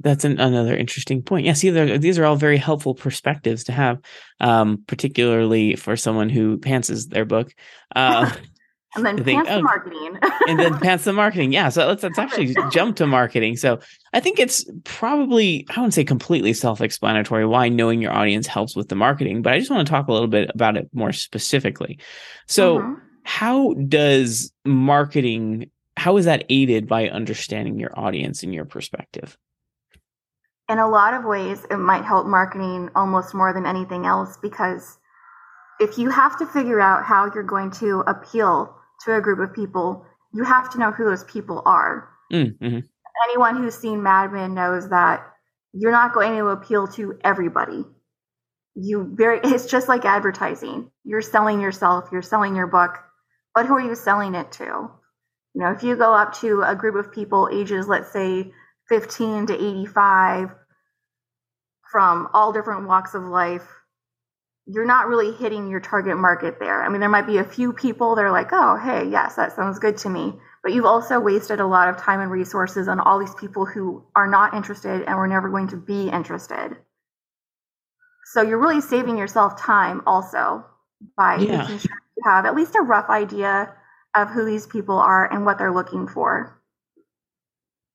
[0.00, 1.46] that's an, another interesting point.
[1.46, 4.00] Yeah, see, these are all very helpful perspectives to have,
[4.40, 7.54] um, particularly for someone who pantses their book.
[7.94, 8.30] Uh,
[8.96, 10.18] and then think, pants oh, the marketing.
[10.48, 11.52] and then pants the marketing.
[11.52, 13.56] Yeah, so let's, let's actually jump to marketing.
[13.56, 13.80] So
[14.12, 18.76] I think it's probably, I wouldn't say completely self explanatory why knowing your audience helps
[18.76, 21.12] with the marketing, but I just want to talk a little bit about it more
[21.12, 21.98] specifically.
[22.46, 22.94] So, mm-hmm.
[23.24, 29.36] how does marketing, how is that aided by understanding your audience and your perspective?
[30.68, 34.98] In a lot of ways, it might help marketing almost more than anything else because
[35.80, 38.74] if you have to figure out how you're going to appeal
[39.04, 42.08] to a group of people, you have to know who those people are.
[42.32, 42.78] Mm-hmm.
[43.28, 45.26] Anyone who's seen Mad Men knows that
[45.72, 47.84] you're not going to appeal to everybody.
[48.74, 50.90] You very it's just like advertising.
[51.04, 52.98] You're selling yourself, you're selling your book,
[53.54, 54.64] but who are you selling it to?
[54.64, 58.52] You know, if you go up to a group of people ages let's say
[58.88, 60.50] 15 to 85
[61.90, 63.66] from all different walks of life,
[64.66, 66.82] you're not really hitting your target market there.
[66.82, 69.54] I mean, there might be a few people that are like, oh, hey, yes, that
[69.54, 70.34] sounds good to me.
[70.62, 74.02] But you've also wasted a lot of time and resources on all these people who
[74.16, 76.76] are not interested and were never going to be interested.
[78.32, 80.64] So you're really saving yourself time also
[81.16, 81.58] by yeah.
[81.58, 83.74] making sure you have at least a rough idea
[84.16, 86.60] of who these people are and what they're looking for.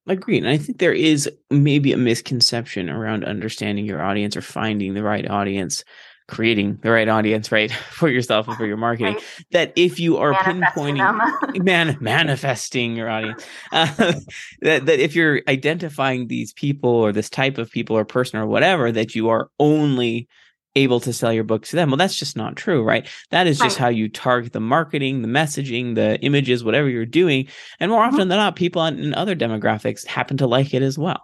[0.10, 0.44] Agreed.
[0.44, 5.04] And I think there is maybe a misconception around understanding your audience or finding the
[5.04, 5.84] right audience,
[6.28, 9.14] creating the right audience, right, for yourself and for your marketing.
[9.14, 9.24] Right.
[9.52, 14.14] That if you are pinpointing, man, manifesting your audience, uh,
[14.62, 18.48] that, that if you're identifying these people or this type of people or person or
[18.48, 20.28] whatever, that you are only
[20.76, 21.90] able to sell your books to them.
[21.90, 23.08] Well, that's just not true, right?
[23.32, 23.86] That is just right.
[23.86, 27.48] how you target the marketing, the messaging, the images, whatever you're doing.
[27.80, 28.30] And more often mm-hmm.
[28.30, 31.22] than not, people in other demographics happen to like it as well.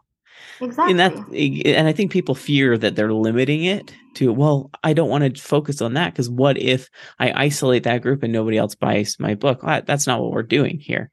[0.61, 0.91] Exactly.
[0.91, 5.09] And that, and I think people fear that they're limiting it to, well, I don't
[5.09, 8.75] want to focus on that because what if I isolate that group and nobody else
[8.75, 9.61] buys my book?
[9.61, 11.11] That's not what we're doing here.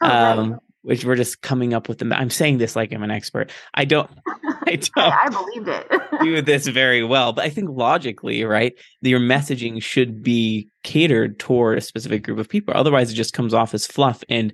[0.00, 2.12] Oh, um, right which we're just coming up with them.
[2.12, 3.50] I'm saying this like I'm an expert.
[3.74, 4.10] I don't,
[4.66, 5.90] I don't, I believed it.
[6.22, 11.78] do this very well, but I think logically, right, your messaging should be catered toward
[11.78, 12.74] a specific group of people.
[12.76, 14.52] Otherwise, it just comes off as fluff and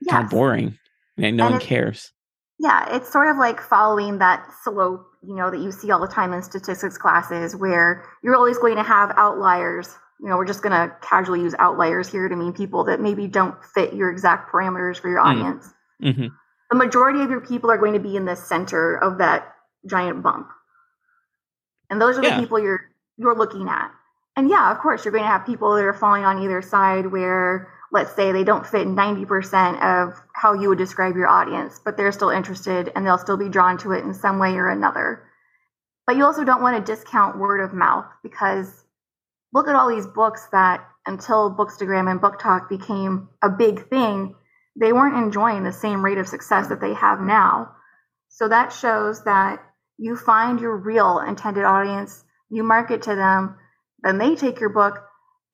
[0.00, 0.12] yes.
[0.12, 0.78] kind of boring,
[1.16, 2.12] and no and one cares.
[2.58, 6.08] Yeah, it's sort of like following that slope, you know, that you see all the
[6.12, 9.88] time in statistics classes, where you're always going to have outliers
[10.20, 13.26] you know, we're just going to casually use outliers here to mean people that maybe
[13.26, 15.26] don't fit your exact parameters for your mm.
[15.26, 15.72] audience.
[16.02, 16.26] Mm-hmm.
[16.70, 19.54] The majority of your people are going to be in the center of that
[19.86, 20.48] giant bump.
[21.90, 23.90] And those are the people you're you're looking at.
[24.36, 27.06] And yeah, of course, you're going to have people that are falling on either side
[27.06, 31.96] where let's say they don't fit 90% of how you would describe your audience, but
[31.96, 35.24] they're still interested and they'll still be drawn to it in some way or another.
[36.06, 38.84] But you also don't want to discount word of mouth because
[39.52, 44.34] look at all these books that until Bookstagram and BookTok became a big thing,
[44.78, 47.72] they weren't enjoying the same rate of success that they have now.
[48.28, 49.60] So that shows that
[49.96, 53.56] you find your real intended audience, you market to them,
[54.02, 55.02] then they take your book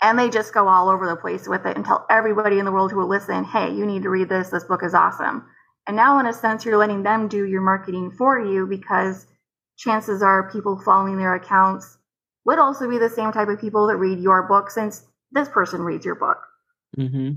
[0.02, 2.72] and they just go all over the place with it and tell everybody in the
[2.72, 4.50] world who will listen, hey, you need to read this.
[4.50, 5.46] This book is awesome.
[5.86, 9.26] And now, in a sense, you're letting them do your marketing for you because
[9.76, 11.96] chances are people following their accounts
[12.44, 15.80] would also be the same type of people that read your book since this person
[15.82, 16.38] reads your book.
[16.98, 17.32] Mm-hmm.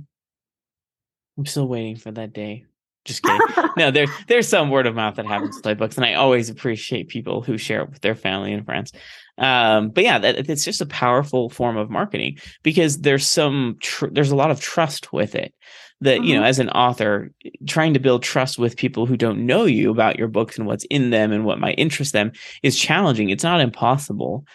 [1.37, 2.65] I'm still waiting for that day
[3.05, 3.39] Just kidding.
[3.77, 6.49] no, there's there's some word of mouth that happens with play books, and I always
[6.49, 8.91] appreciate people who share it with their family and friends.
[9.37, 14.07] Um, but yeah, that, it's just a powerful form of marketing because there's some tr-
[14.11, 15.53] there's a lot of trust with it.
[16.01, 16.47] That you know, Mhm.
[16.49, 17.31] as an author,
[17.67, 20.85] trying to build trust with people who don't know you about your books and what's
[20.85, 23.29] in them and what might interest them is challenging.
[23.29, 24.45] It's not impossible.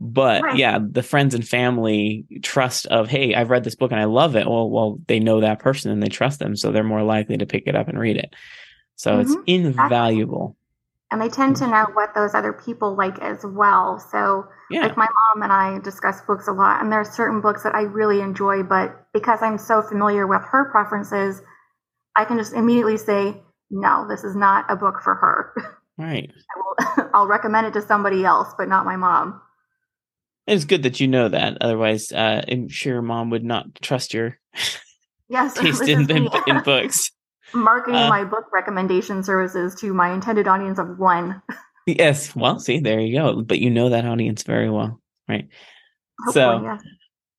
[0.00, 0.56] But Right.
[0.56, 4.34] yeah, the friends and family trust of, hey, I've read this book and I love
[4.34, 4.46] it.
[4.48, 7.44] Well, well, they know that person and they trust them, so they're more likely to
[7.46, 8.34] pick it up and read it.
[8.96, 9.42] So it's Mhm.
[9.46, 10.56] invaluable.
[11.12, 13.98] and they tend to know what those other people like as well.
[13.98, 14.82] So, Yeah.
[14.82, 17.74] like my mom and I discuss books a lot, and there are certain books that
[17.74, 21.42] I really enjoy, but because I'm so familiar with her preferences,
[22.14, 25.54] I can just immediately say, no, this is not a book for her.
[25.98, 26.30] Right.
[26.32, 29.40] I will, I'll recommend it to somebody else, but not my mom.
[30.50, 31.58] It's good that you know that.
[31.60, 34.38] Otherwise, uh, I'm sure your mom would not trust your
[35.28, 37.12] Yes, taste in, in, in books.
[37.54, 41.40] marketing Uh, my book recommendation services to my intended audience of one.
[41.86, 42.34] Yes.
[42.34, 43.42] Well, see, there you go.
[43.42, 45.00] But you know that audience very well.
[45.28, 45.48] Right.
[46.24, 46.78] Hopefully, So-.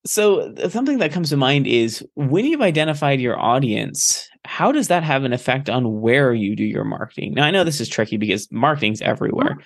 [0.03, 5.03] So something that comes to mind is when you've identified your audience, how does that
[5.03, 7.35] have an effect on where you do your marketing?
[7.35, 9.57] Now I know this is tricky because marketing's everywhere.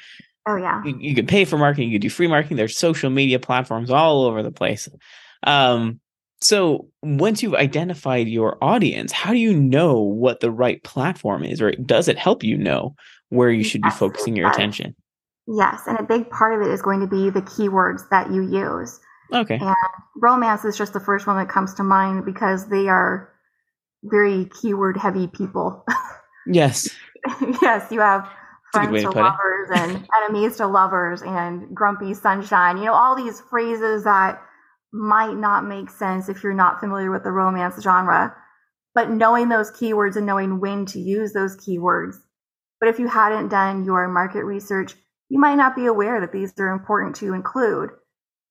[0.47, 0.83] Oh yeah.
[0.83, 2.57] You, you can pay for marketing, you can do free marketing.
[2.57, 4.87] There's social media platforms all over the place.
[5.43, 5.99] Um,
[6.41, 11.61] so once you've identified your audience, how do you know what the right platform is,
[11.61, 12.95] or does it help you know
[13.29, 14.95] where you should be Yes, it focusing your attention?
[15.47, 18.43] Yes, and a big part of it is going to be the keywords that you
[18.43, 18.99] use.
[19.33, 19.57] Okay.
[19.59, 19.75] And
[20.21, 23.31] Romance is just the first one that comes to mind because they are
[24.03, 25.83] very keyword heavy people.
[26.47, 26.87] Yes.
[27.59, 28.29] yes, you have
[28.75, 32.77] That's a good way friends to to lovers and enemies to lovers and grumpy sunshine.
[32.77, 34.41] You know, all these phrases that
[34.91, 38.35] might not make sense if you're not familiar with the romance genre.
[38.93, 42.15] But knowing those keywords and knowing when to use those keywords.
[42.79, 44.93] But if you hadn't done your market research,
[45.29, 47.89] you might not be aware that these are important to include.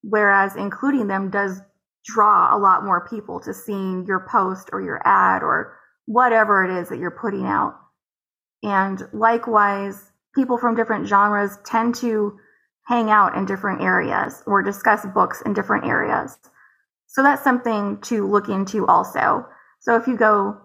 [0.03, 1.61] Whereas including them does
[2.05, 6.79] draw a lot more people to seeing your post or your ad or whatever it
[6.79, 7.75] is that you're putting out.
[8.63, 12.39] And likewise, people from different genres tend to
[12.87, 16.39] hang out in different areas or discuss books in different areas.
[17.07, 19.47] So that's something to look into also.
[19.81, 20.59] So if you go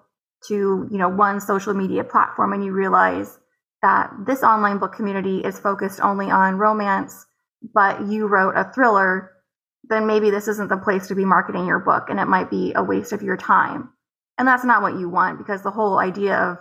[0.47, 3.39] to, you know, one social media platform and you realize
[3.81, 7.25] that this online book community is focused only on romance,
[7.73, 9.31] but you wrote a thriller,
[9.83, 12.73] then maybe this isn't the place to be marketing your book and it might be
[12.75, 13.89] a waste of your time.
[14.37, 16.57] And that's not what you want because the whole idea of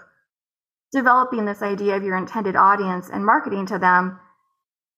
[0.93, 4.19] developing this idea of your intended audience and marketing to them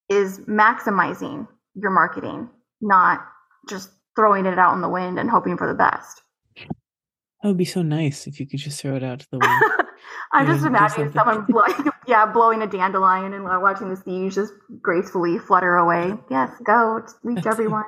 [0.09, 2.49] is maximizing your marketing,
[2.81, 3.21] not
[3.69, 6.23] just throwing it out in the wind and hoping for the best.
[6.57, 9.89] That would be so nice if you could just throw it out to the wind.
[10.33, 14.53] I'm just imagining someone blowing, yeah, blowing a dandelion and uh, watching the seeds just
[14.81, 16.13] gracefully flutter away.
[16.31, 17.85] Yes, go reach That's- everyone.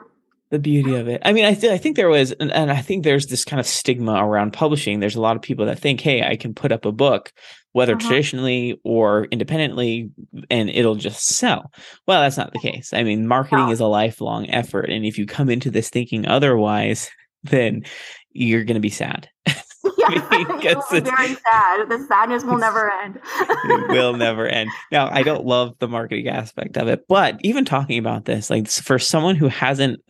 [0.52, 1.20] The beauty of it.
[1.24, 3.58] I mean, I, th- I think there was, and, and I think there's this kind
[3.58, 5.00] of stigma around publishing.
[5.00, 7.32] There's a lot of people that think, hey, I can put up a book,
[7.72, 8.06] whether Uh-huh.
[8.06, 10.10] traditionally or independently,
[10.50, 11.72] and it'll just sell.
[12.06, 12.92] Well, that's not the case.
[12.92, 13.72] I mean, marketing No.
[13.72, 14.90] is a lifelong effort.
[14.90, 17.10] And if you come into this thinking otherwise,
[17.42, 17.82] then
[18.30, 19.28] you're going to be sad.
[20.08, 21.88] Yes, Because it will be it's- very sad.
[21.88, 23.20] The sadness will never end.
[23.24, 24.68] it will never end.
[24.90, 28.68] Now, I don't love the marketing aspect of it, but even talking about this, like
[28.68, 30.00] for someone who hasn't,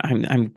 [0.00, 0.52] I'm I'm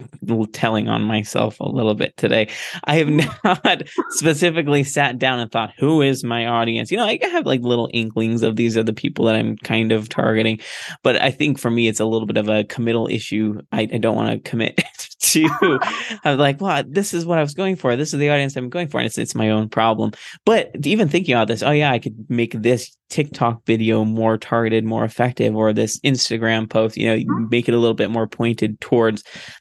[0.54, 2.50] telling on myself a little bit today.
[2.86, 3.10] I have
[3.44, 6.92] not specifically sat down and thought, who is my audience?
[6.92, 9.92] You know, I have like little inklings of these are the people that I'm kind
[9.92, 10.60] of targeting,
[11.04, 13.60] but I think for me, it's a little bit of a committal issue.
[13.72, 14.84] I, I don't want to commit
[15.20, 15.80] to.
[16.24, 17.96] I'm like, well, this is what I was going for.
[17.96, 20.12] This is the audience I'm going for, and it's it's my own problem.
[20.46, 24.84] But even thinking about this, oh yeah, I could make this TikTok video more targeted,
[24.84, 27.50] more effective, or this Instagram post, you know, Mhm.
[27.50, 29.17] make it a little bit more pointed towards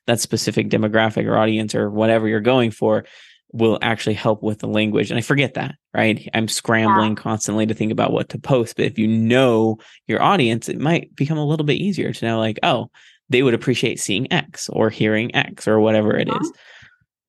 [0.06, 3.04] that specific demographic or audience or whatever you're going for
[3.52, 5.10] will actually help with the language.
[5.10, 6.28] And I forget that, right?
[6.34, 8.76] I'm scrambling constantly to think about what to post.
[8.76, 12.38] But if you know your audience, it might become a little bit easier to know,
[12.38, 12.90] like, oh,
[13.28, 16.42] they would appreciate seeing X or hearing X or whatever it mm-hmm.
[16.42, 16.52] is.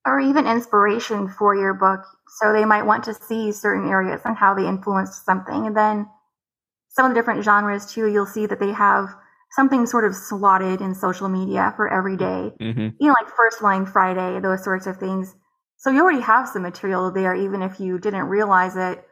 [0.08, 2.00] or even inspiration for your book.
[2.40, 5.66] So they might want to see certain areas and how they influenced something.
[5.66, 6.08] And then
[6.88, 9.08] some of the different genres too, you'll see that they have
[9.52, 12.52] something sort of slotted in social media for every day.
[12.60, 15.34] hmm You know, like First Line Friday, those sorts of things.
[15.76, 19.04] So you already have some material there, even if you didn't realize it.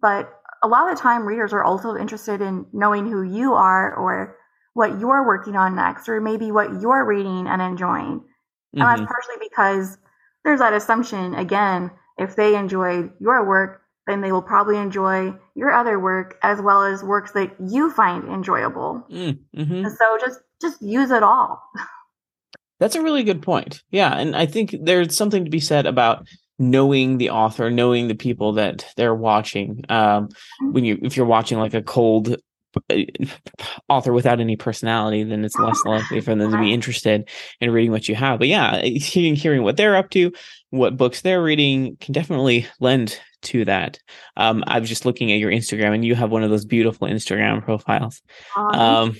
[0.00, 0.32] But
[0.62, 4.36] a lot of the time, readers are also interested in knowing who you are or
[4.74, 8.24] what you're working on next, or maybe what you're reading and enjoying.
[8.80, 9.98] And that's hmm partially because
[10.44, 15.72] there's that assumption, again, if they enjoyed your work, then they will probably enjoy your
[15.72, 19.04] other work as well as works that you find enjoyable.
[19.10, 21.62] Mm, hmm So just just use it all.
[22.80, 23.82] That's a really good point.
[23.90, 26.26] Yeah, and I think there's something to be said about
[26.58, 29.84] knowing the author, knowing the people that they're watching.
[29.88, 30.72] Um, Mm-hmm.
[30.72, 32.36] when you if you're watching like a cold
[32.90, 32.96] uh,
[33.88, 37.28] author without any personality, then it's less likely for them to be interested
[37.60, 38.38] in reading what you have.
[38.40, 40.32] But yeah, hearing hearing what they're up to,
[40.70, 43.98] what books they're reading, can definitely lend to that.
[44.36, 47.08] Um, I was just looking at your Instagram, and you have one of those beautiful
[47.08, 48.22] Instagram profiles
[48.56, 49.16] Um, um,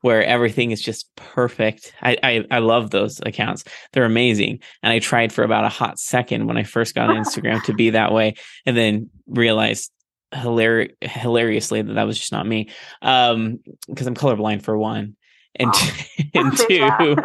[0.00, 1.92] where everything is just perfect.
[2.00, 4.60] I, I I love those accounts; they're amazing.
[4.82, 7.74] And I tried for about a hot second when I first got on Instagram to
[7.74, 9.90] be that way, and then realized
[10.32, 12.68] hilari- hilariously that that was just not me.
[13.02, 15.16] Um, because I'm colorblind for one.
[15.58, 15.90] And, Oh.
[16.34, 17.16] and two,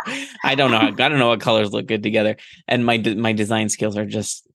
[0.43, 0.77] I don't know.
[0.77, 2.37] I don't know what colors look good together,
[2.67, 4.47] and my de- my design skills are just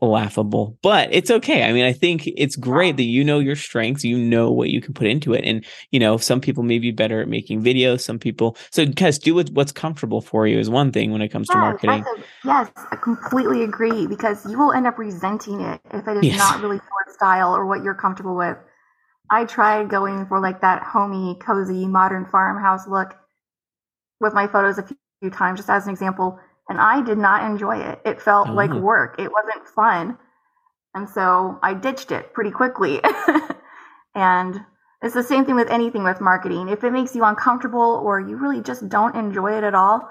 [0.00, 0.78] laughable.
[0.82, 1.64] But it's okay.
[1.64, 4.80] I mean, I think it's great that you know your strengths, you know what you
[4.80, 8.00] can put into it, and you know some people may be better at making videos.
[8.00, 11.28] Some people, so guys, do what, what's comfortable for you is one thing when it
[11.28, 12.02] comes to marketing.
[12.02, 16.24] a- yes, I completely agree because you will end up resenting it if it is
[16.24, 16.38] Yes.
[16.38, 18.56] not really your style or what you're comfortable with.
[19.30, 23.16] I tried going for like that homey, cozy, modern farmhouse look
[24.20, 24.82] with my photos a
[25.20, 28.00] few times, just as an example, and I did not enjoy it.
[28.04, 28.78] It felt like Oh.
[28.78, 29.16] work.
[29.18, 30.18] It wasn't fun.
[30.94, 33.00] And so I ditched it pretty quickly.
[34.14, 34.60] and
[35.02, 36.68] it's the same thing with anything with marketing.
[36.68, 40.08] If it makes you uncomfortable or you really just don't enjoy it at all,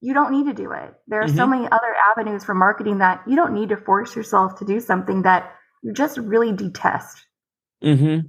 [0.00, 0.94] you don't need to do it.
[1.06, 1.50] There are so Mhm.
[1.50, 5.22] many other avenues for marketing that you don't need to force yourself to do something
[5.22, 7.26] that you just really detest.
[7.84, 8.28] Mm-hmm.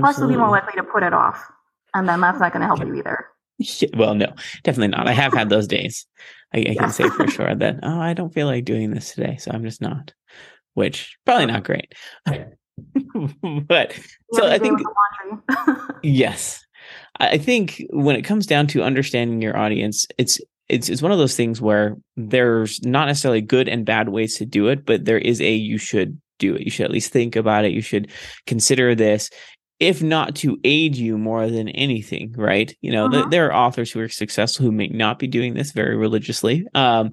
[0.00, 1.50] Plus, you'll be more likely to put it off.
[1.94, 3.26] And then that's not going to help you either.
[3.96, 4.32] Well, no,
[4.62, 5.08] definitely not.
[5.08, 6.06] I have had those days.
[6.54, 9.36] I, I can say for sure that oh, I don't feel like doing this today,
[9.38, 10.12] so I'm just not.
[10.74, 11.94] Which probably not great.
[13.66, 13.98] but
[14.32, 14.94] so I think with the
[15.66, 15.94] laundry.
[16.02, 16.64] yes,
[17.18, 21.12] I I think when it comes down to understanding your audience, it's it's it's one
[21.12, 25.04] of those things where there's not necessarily good and bad ways to do it, but
[25.04, 26.62] there is a you should do it.
[26.62, 27.72] You should at least think about it.
[27.72, 28.10] You should
[28.46, 29.28] consider this,
[29.82, 32.74] if not to aid you more than anything, right?
[32.82, 33.30] You know, th- Mhm.
[33.32, 36.64] there are authors who are successful who may not be doing this very religiously.
[36.74, 37.10] Um,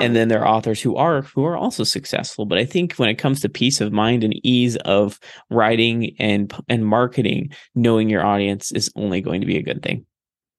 [0.00, 3.08] and then there are authors who are who are also successful but i think when
[3.08, 5.18] it comes to peace of mind and ease of
[5.50, 10.04] writing and and marketing knowing your audience is only going to be a good thing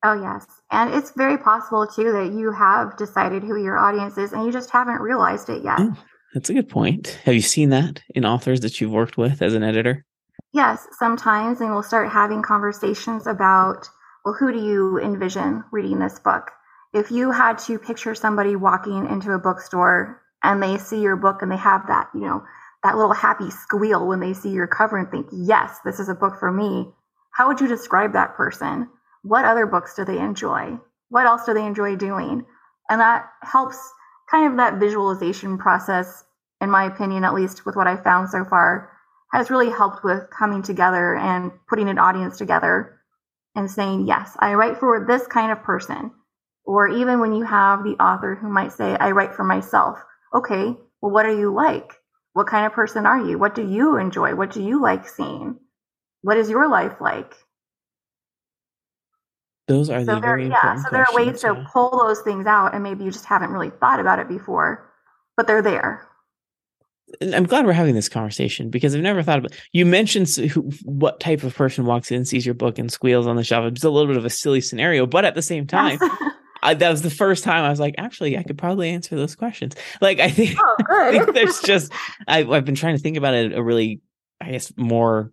[0.03, 0.45] Oh, yes.
[0.71, 4.51] And it's very possible, too, that you have decided who your audience is and you
[4.51, 5.79] just haven't realized it yet.
[5.79, 5.97] Mm.
[6.33, 9.53] that's a good point have you seen that in authors that you've worked with as
[9.55, 10.05] an editor
[10.53, 13.89] Yes, sometimes, and we'll start having conversations about,
[14.23, 16.51] well, who do you envision reading this book?
[16.93, 21.41] If you had to picture somebody walking into a bookstore and they see your book
[21.41, 22.43] and they have that, you know,
[22.83, 26.15] that little happy squeal when they see your cover and think, yes, this is a
[26.15, 26.91] book for me,
[27.31, 28.89] how would you describe that person?
[29.23, 30.79] What other books do they enjoy?
[31.09, 32.45] What else do they enjoy doing?
[32.89, 33.77] And that helps
[34.31, 36.23] kind of that visualization process,
[36.61, 38.91] in my opinion, at least with what I've found so far,
[39.31, 42.99] has really helped with coming together and putting an audience together
[43.55, 46.11] and saying, yes, I write for this kind of person.
[46.65, 49.99] Or even when you have the author who might say, I write for myself.
[50.33, 51.93] Okay, well, what are you like?
[52.33, 53.39] What kind of person are you?
[53.39, 54.35] What do you enjoy?
[54.35, 55.57] What do you like seeing?
[56.21, 57.33] What is your life like?
[59.67, 62.21] those are So the there, very yeah, so there are ways questions, to pull those
[62.21, 64.89] things out, and maybe you just haven't really thought about it before,
[65.35, 66.07] but they're there.
[67.21, 69.53] I'm glad we're having this conversation because I've never thought about.
[69.71, 73.37] You mentioned who, what type of person walks in, sees your book, and squeals on
[73.37, 73.65] the shelf.
[73.65, 75.99] It's a little bit of a silly scenario, but at the same time,
[76.63, 79.35] I, that was the first time I was like, actually, I could probably answer those
[79.35, 79.75] questions.
[80.01, 81.91] Like, I think, oh, I think there's just,
[82.27, 84.01] I, I've been trying to think about it a really,
[84.41, 85.31] I guess, more,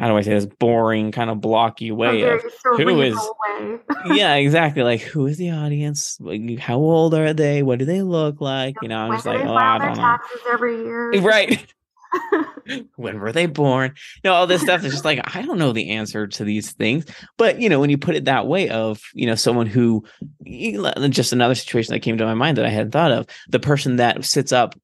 [0.00, 3.78] how do I say this, boring, kind of blocky way of, cerebral is- way.
[4.16, 4.82] yeah, exactly.
[4.82, 6.16] Like, who is the audience?
[6.20, 7.62] Like, how old are they?
[7.62, 8.76] What do they look like?
[8.80, 10.16] You know, I'm when just like, oh, I don't know.
[10.50, 11.12] every year?
[11.12, 11.74] Eh, right.
[12.96, 13.94] when were they born?
[14.24, 17.04] No, all this stuff is just like I don't know the answer to these things.
[17.36, 20.02] But you know, when you put it that way, of you know, someone who
[20.46, 23.60] uh, just another situation that came to my mind that I hadn't thought of, the
[23.60, 24.74] person that sits up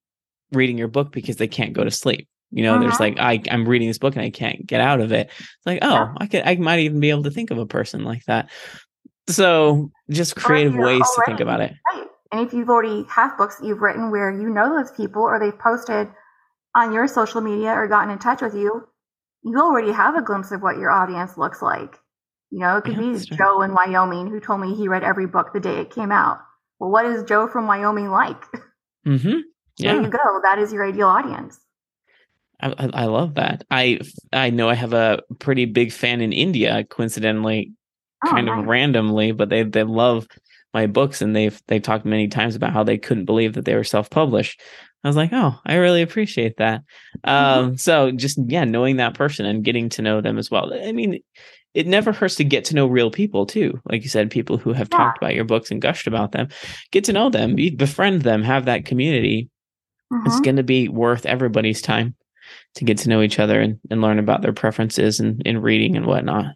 [0.53, 2.29] reading your book because they can't go to sleep.
[2.53, 3.01] You know, there's Mhm.
[3.01, 5.29] like I I'm reading this book and I can't get out of it.
[5.37, 6.15] It's like, oh, Yeah.
[6.19, 8.51] I could I might even be able to think of a person like that.
[9.29, 11.75] So just creative ways to think about it.
[11.93, 12.07] Right.
[12.33, 15.39] And if you've already have books that you've written where you know those people or
[15.39, 16.09] they've posted
[16.77, 18.87] on your social media or gotten in touch with you,
[19.43, 21.99] you already have a glimpse of what your audience looks like.
[22.51, 23.19] You know, it could Yeah, be.
[23.37, 26.39] Joe in Wyoming who told me he read every book the day it came out.
[26.79, 28.41] Well, what is Joe from Wyoming like?
[29.07, 29.39] Mm-hmm.
[29.79, 30.41] There you go.
[30.43, 31.61] That is your ideal audience.
[32.61, 33.65] I, I love that.
[33.71, 34.01] I
[34.33, 37.73] I know I have a pretty big fan in India, coincidentally,
[38.25, 38.59] oh, kind nice.
[38.59, 40.27] of randomly, but they they love
[40.73, 43.75] my books and they've they've talked many times about how they couldn't believe that they
[43.75, 44.61] were self published.
[45.05, 46.83] I was like, oh, I really appreciate that.
[47.27, 47.31] Mm-hmm.
[47.31, 50.73] Um, so just yeah, knowing that person and getting to know them as well.
[50.75, 51.21] I mean,
[51.75, 53.81] it never hurts to get to know real people too.
[53.85, 54.99] Like you said, people who have yeah.
[54.99, 56.49] talked about your books and gushed about them.
[56.91, 59.51] Get to know them, befriend them, have that community.
[60.13, 60.27] Mm-hmm.
[60.27, 62.17] It's going to be worth everybody's time
[62.77, 65.97] to get to know each other and, and learn about their preferences and in reading
[65.97, 66.55] and whatnot.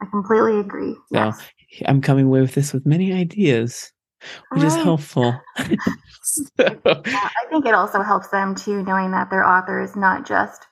[0.00, 0.94] I completely agree.
[0.94, 1.40] So yes.
[1.86, 3.92] I'm coming away with this with many ideas,
[4.50, 4.66] which right.
[4.66, 5.38] is helpful.
[6.22, 6.44] so.
[6.56, 10.66] yeah, I think it also helps them too, knowing that their author is not just,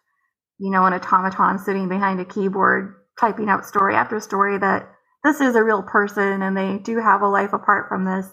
[0.59, 4.89] you know, an automaton sitting behind a keyboard typing out story after story, that
[5.25, 8.27] this is a real person and they do have a life apart from this.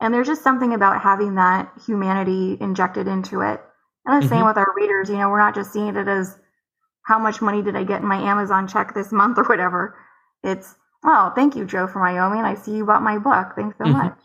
[0.00, 3.60] And there's just something about having that humanity injected into it
[4.06, 4.34] and the mm-hmm.
[4.34, 5.08] same with our readers.
[5.08, 6.38] You know, we're not just seeing it as
[7.02, 9.96] how much money did I get in my Amazon check this month or whatever.
[10.42, 12.44] It's, oh, thank you, Joe from Wyoming.
[12.44, 13.52] I see you bought my book.
[13.56, 13.98] Thanks so mm-hmm.
[13.98, 14.18] much.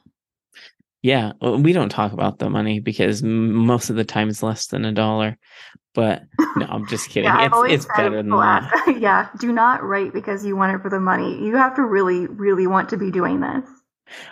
[1.04, 4.86] Yeah, we don't talk about the money because most of the time it's less than
[4.86, 5.36] a dollar.
[5.96, 6.24] But
[6.56, 7.24] no, I'm just kidding.
[7.24, 8.98] yeah, it's, it's better than that.
[9.00, 11.44] yeah, do not write because you want it for the money.
[11.44, 13.68] You have to really, really want to be doing this.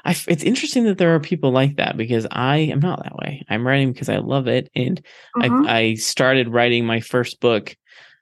[0.05, 3.45] I, it's interesting that there are people like that because I am not that way.
[3.49, 5.01] I'm writing because I love it, and
[5.37, 5.67] mm-hmm.
[5.67, 7.75] I, I started writing my first book.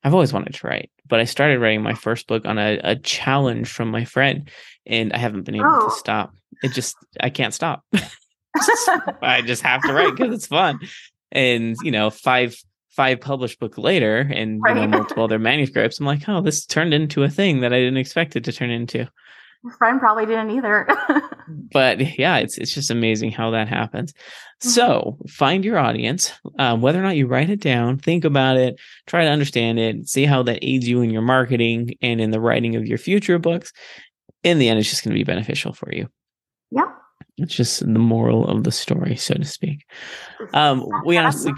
[0.03, 2.95] I've always wanted to write, but I started writing my first book on a, a
[2.95, 4.49] challenge from my friend,
[4.85, 5.89] and I haven't been able oh.
[5.89, 6.33] to stop.
[6.63, 7.83] It just I can't stop.
[9.21, 10.79] I just have to write because it's fun,
[11.31, 12.55] and you know five
[12.97, 15.99] five published book later, and you know multiple other manuscripts.
[15.99, 18.71] I'm like, oh, this turned into a thing that I didn't expect it to turn
[18.71, 19.07] into.
[19.67, 20.87] Your friend probably didn't either.
[21.73, 24.13] but yeah, it's it's just amazing how that happens.
[24.13, 24.69] Mm-hmm.
[24.69, 28.79] So find your audience, um, whether or not you write it down, think about it,
[29.07, 32.39] try to understand it, see how that aids you in your marketing and in the
[32.39, 33.73] writing of your future books.
[34.43, 36.07] In the end, it's just going to be beneficial for you.
[36.71, 36.89] Yeah.
[37.37, 39.85] It's just the moral of the story, so to speak.
[40.53, 41.51] Um, we honestly.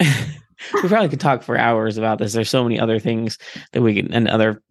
[0.00, 2.34] we probably could talk for hours about this.
[2.34, 3.38] There's so many other things
[3.72, 4.62] that we can and other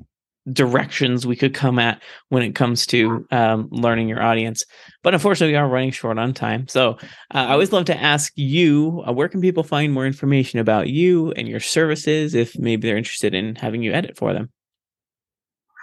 [0.51, 4.63] directions we could come at when it comes to um, learning your audience.
[5.03, 6.67] But unfortunately, we are running short on time.
[6.67, 6.91] So
[7.33, 10.89] uh, I always love to ask you uh, where can people find more information about
[10.89, 14.49] you and your services if maybe they're interested in having you edit for them?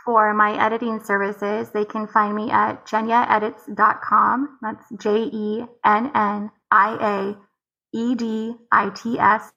[0.04, 4.58] For my editing services, they can find me at jenniaedits.com.
[4.60, 9.52] That's J E N N I A E D I T S.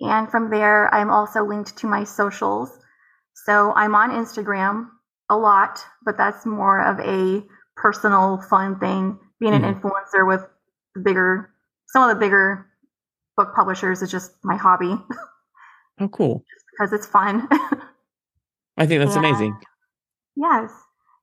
[0.00, 2.78] And from there, I'm also linked to my socials.
[3.44, 4.88] So I'm on Instagram
[5.28, 7.42] a lot, but that's more of a
[7.76, 9.18] personal fun thing.
[9.40, 9.64] Being mm-hmm.
[9.64, 10.42] an influencer with
[10.94, 11.50] the bigger,
[11.88, 12.66] some of the bigger
[13.36, 14.96] book publishers is just my hobby.
[16.00, 16.42] Oh, cool.
[16.72, 17.46] because it's fun.
[18.76, 19.56] I think that's and, amazing.
[20.34, 20.72] Yes.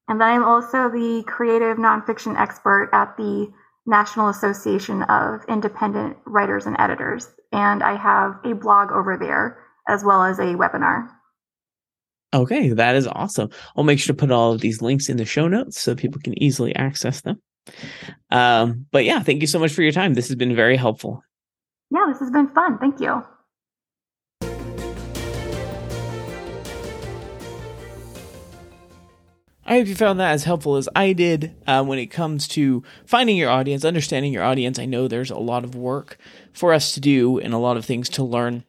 [0.08, 3.52] And then I'm also the creative nonfiction expert at the
[3.86, 7.30] National Association of Independent Writers and Editors.
[7.52, 9.58] And I have a blog over there
[9.90, 11.10] as well as a webinar.
[12.34, 13.50] Okay, that is awesome.
[13.76, 16.22] I'll make sure to put all of these links in the show notes so people
[16.24, 17.42] can easily access them.
[18.30, 20.14] Um, but yeah, thank you so much for your time.
[20.14, 21.24] This has been very helpful.
[21.92, 22.78] Yeah, this has been fun.
[22.78, 23.24] Thank you.
[29.66, 32.84] I hope you found that as helpful as I did uh, when it comes to
[33.06, 34.80] finding your audience, understanding your audience.
[34.80, 36.18] I know there's a lot of work
[36.54, 38.64] for us to do and a lot of things to learn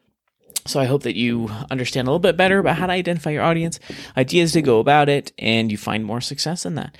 [0.65, 3.43] so I hope that you understand a little bit better about how to identify your
[3.43, 3.79] audience,
[4.15, 6.97] ideas to go about it, and you find more success in that.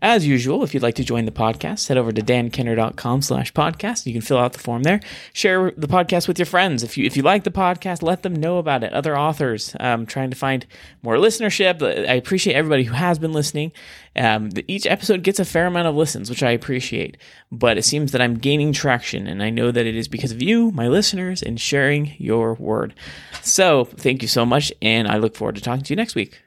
[0.00, 4.06] As usual, if you'd like to join the podcast, head over to dankenner.com slash podcast.
[4.06, 5.00] You can fill out the form there.
[5.32, 6.82] Share the podcast with your friends.
[6.82, 8.92] If you if you like the podcast, let them know about it.
[8.92, 10.66] Other authors, um, trying to find
[11.02, 11.82] more listenership.
[11.82, 13.72] I appreciate everybody who has been listening.
[14.16, 17.16] Um, each episode gets a fair amount of listens, which I appreciate.
[17.52, 20.42] But it seems that I'm gaining traction, and I know that it is because of
[20.42, 22.94] you, my listeners, and sharing your word.
[23.42, 26.42] So thank you so much, and I look forward to talking to you next week.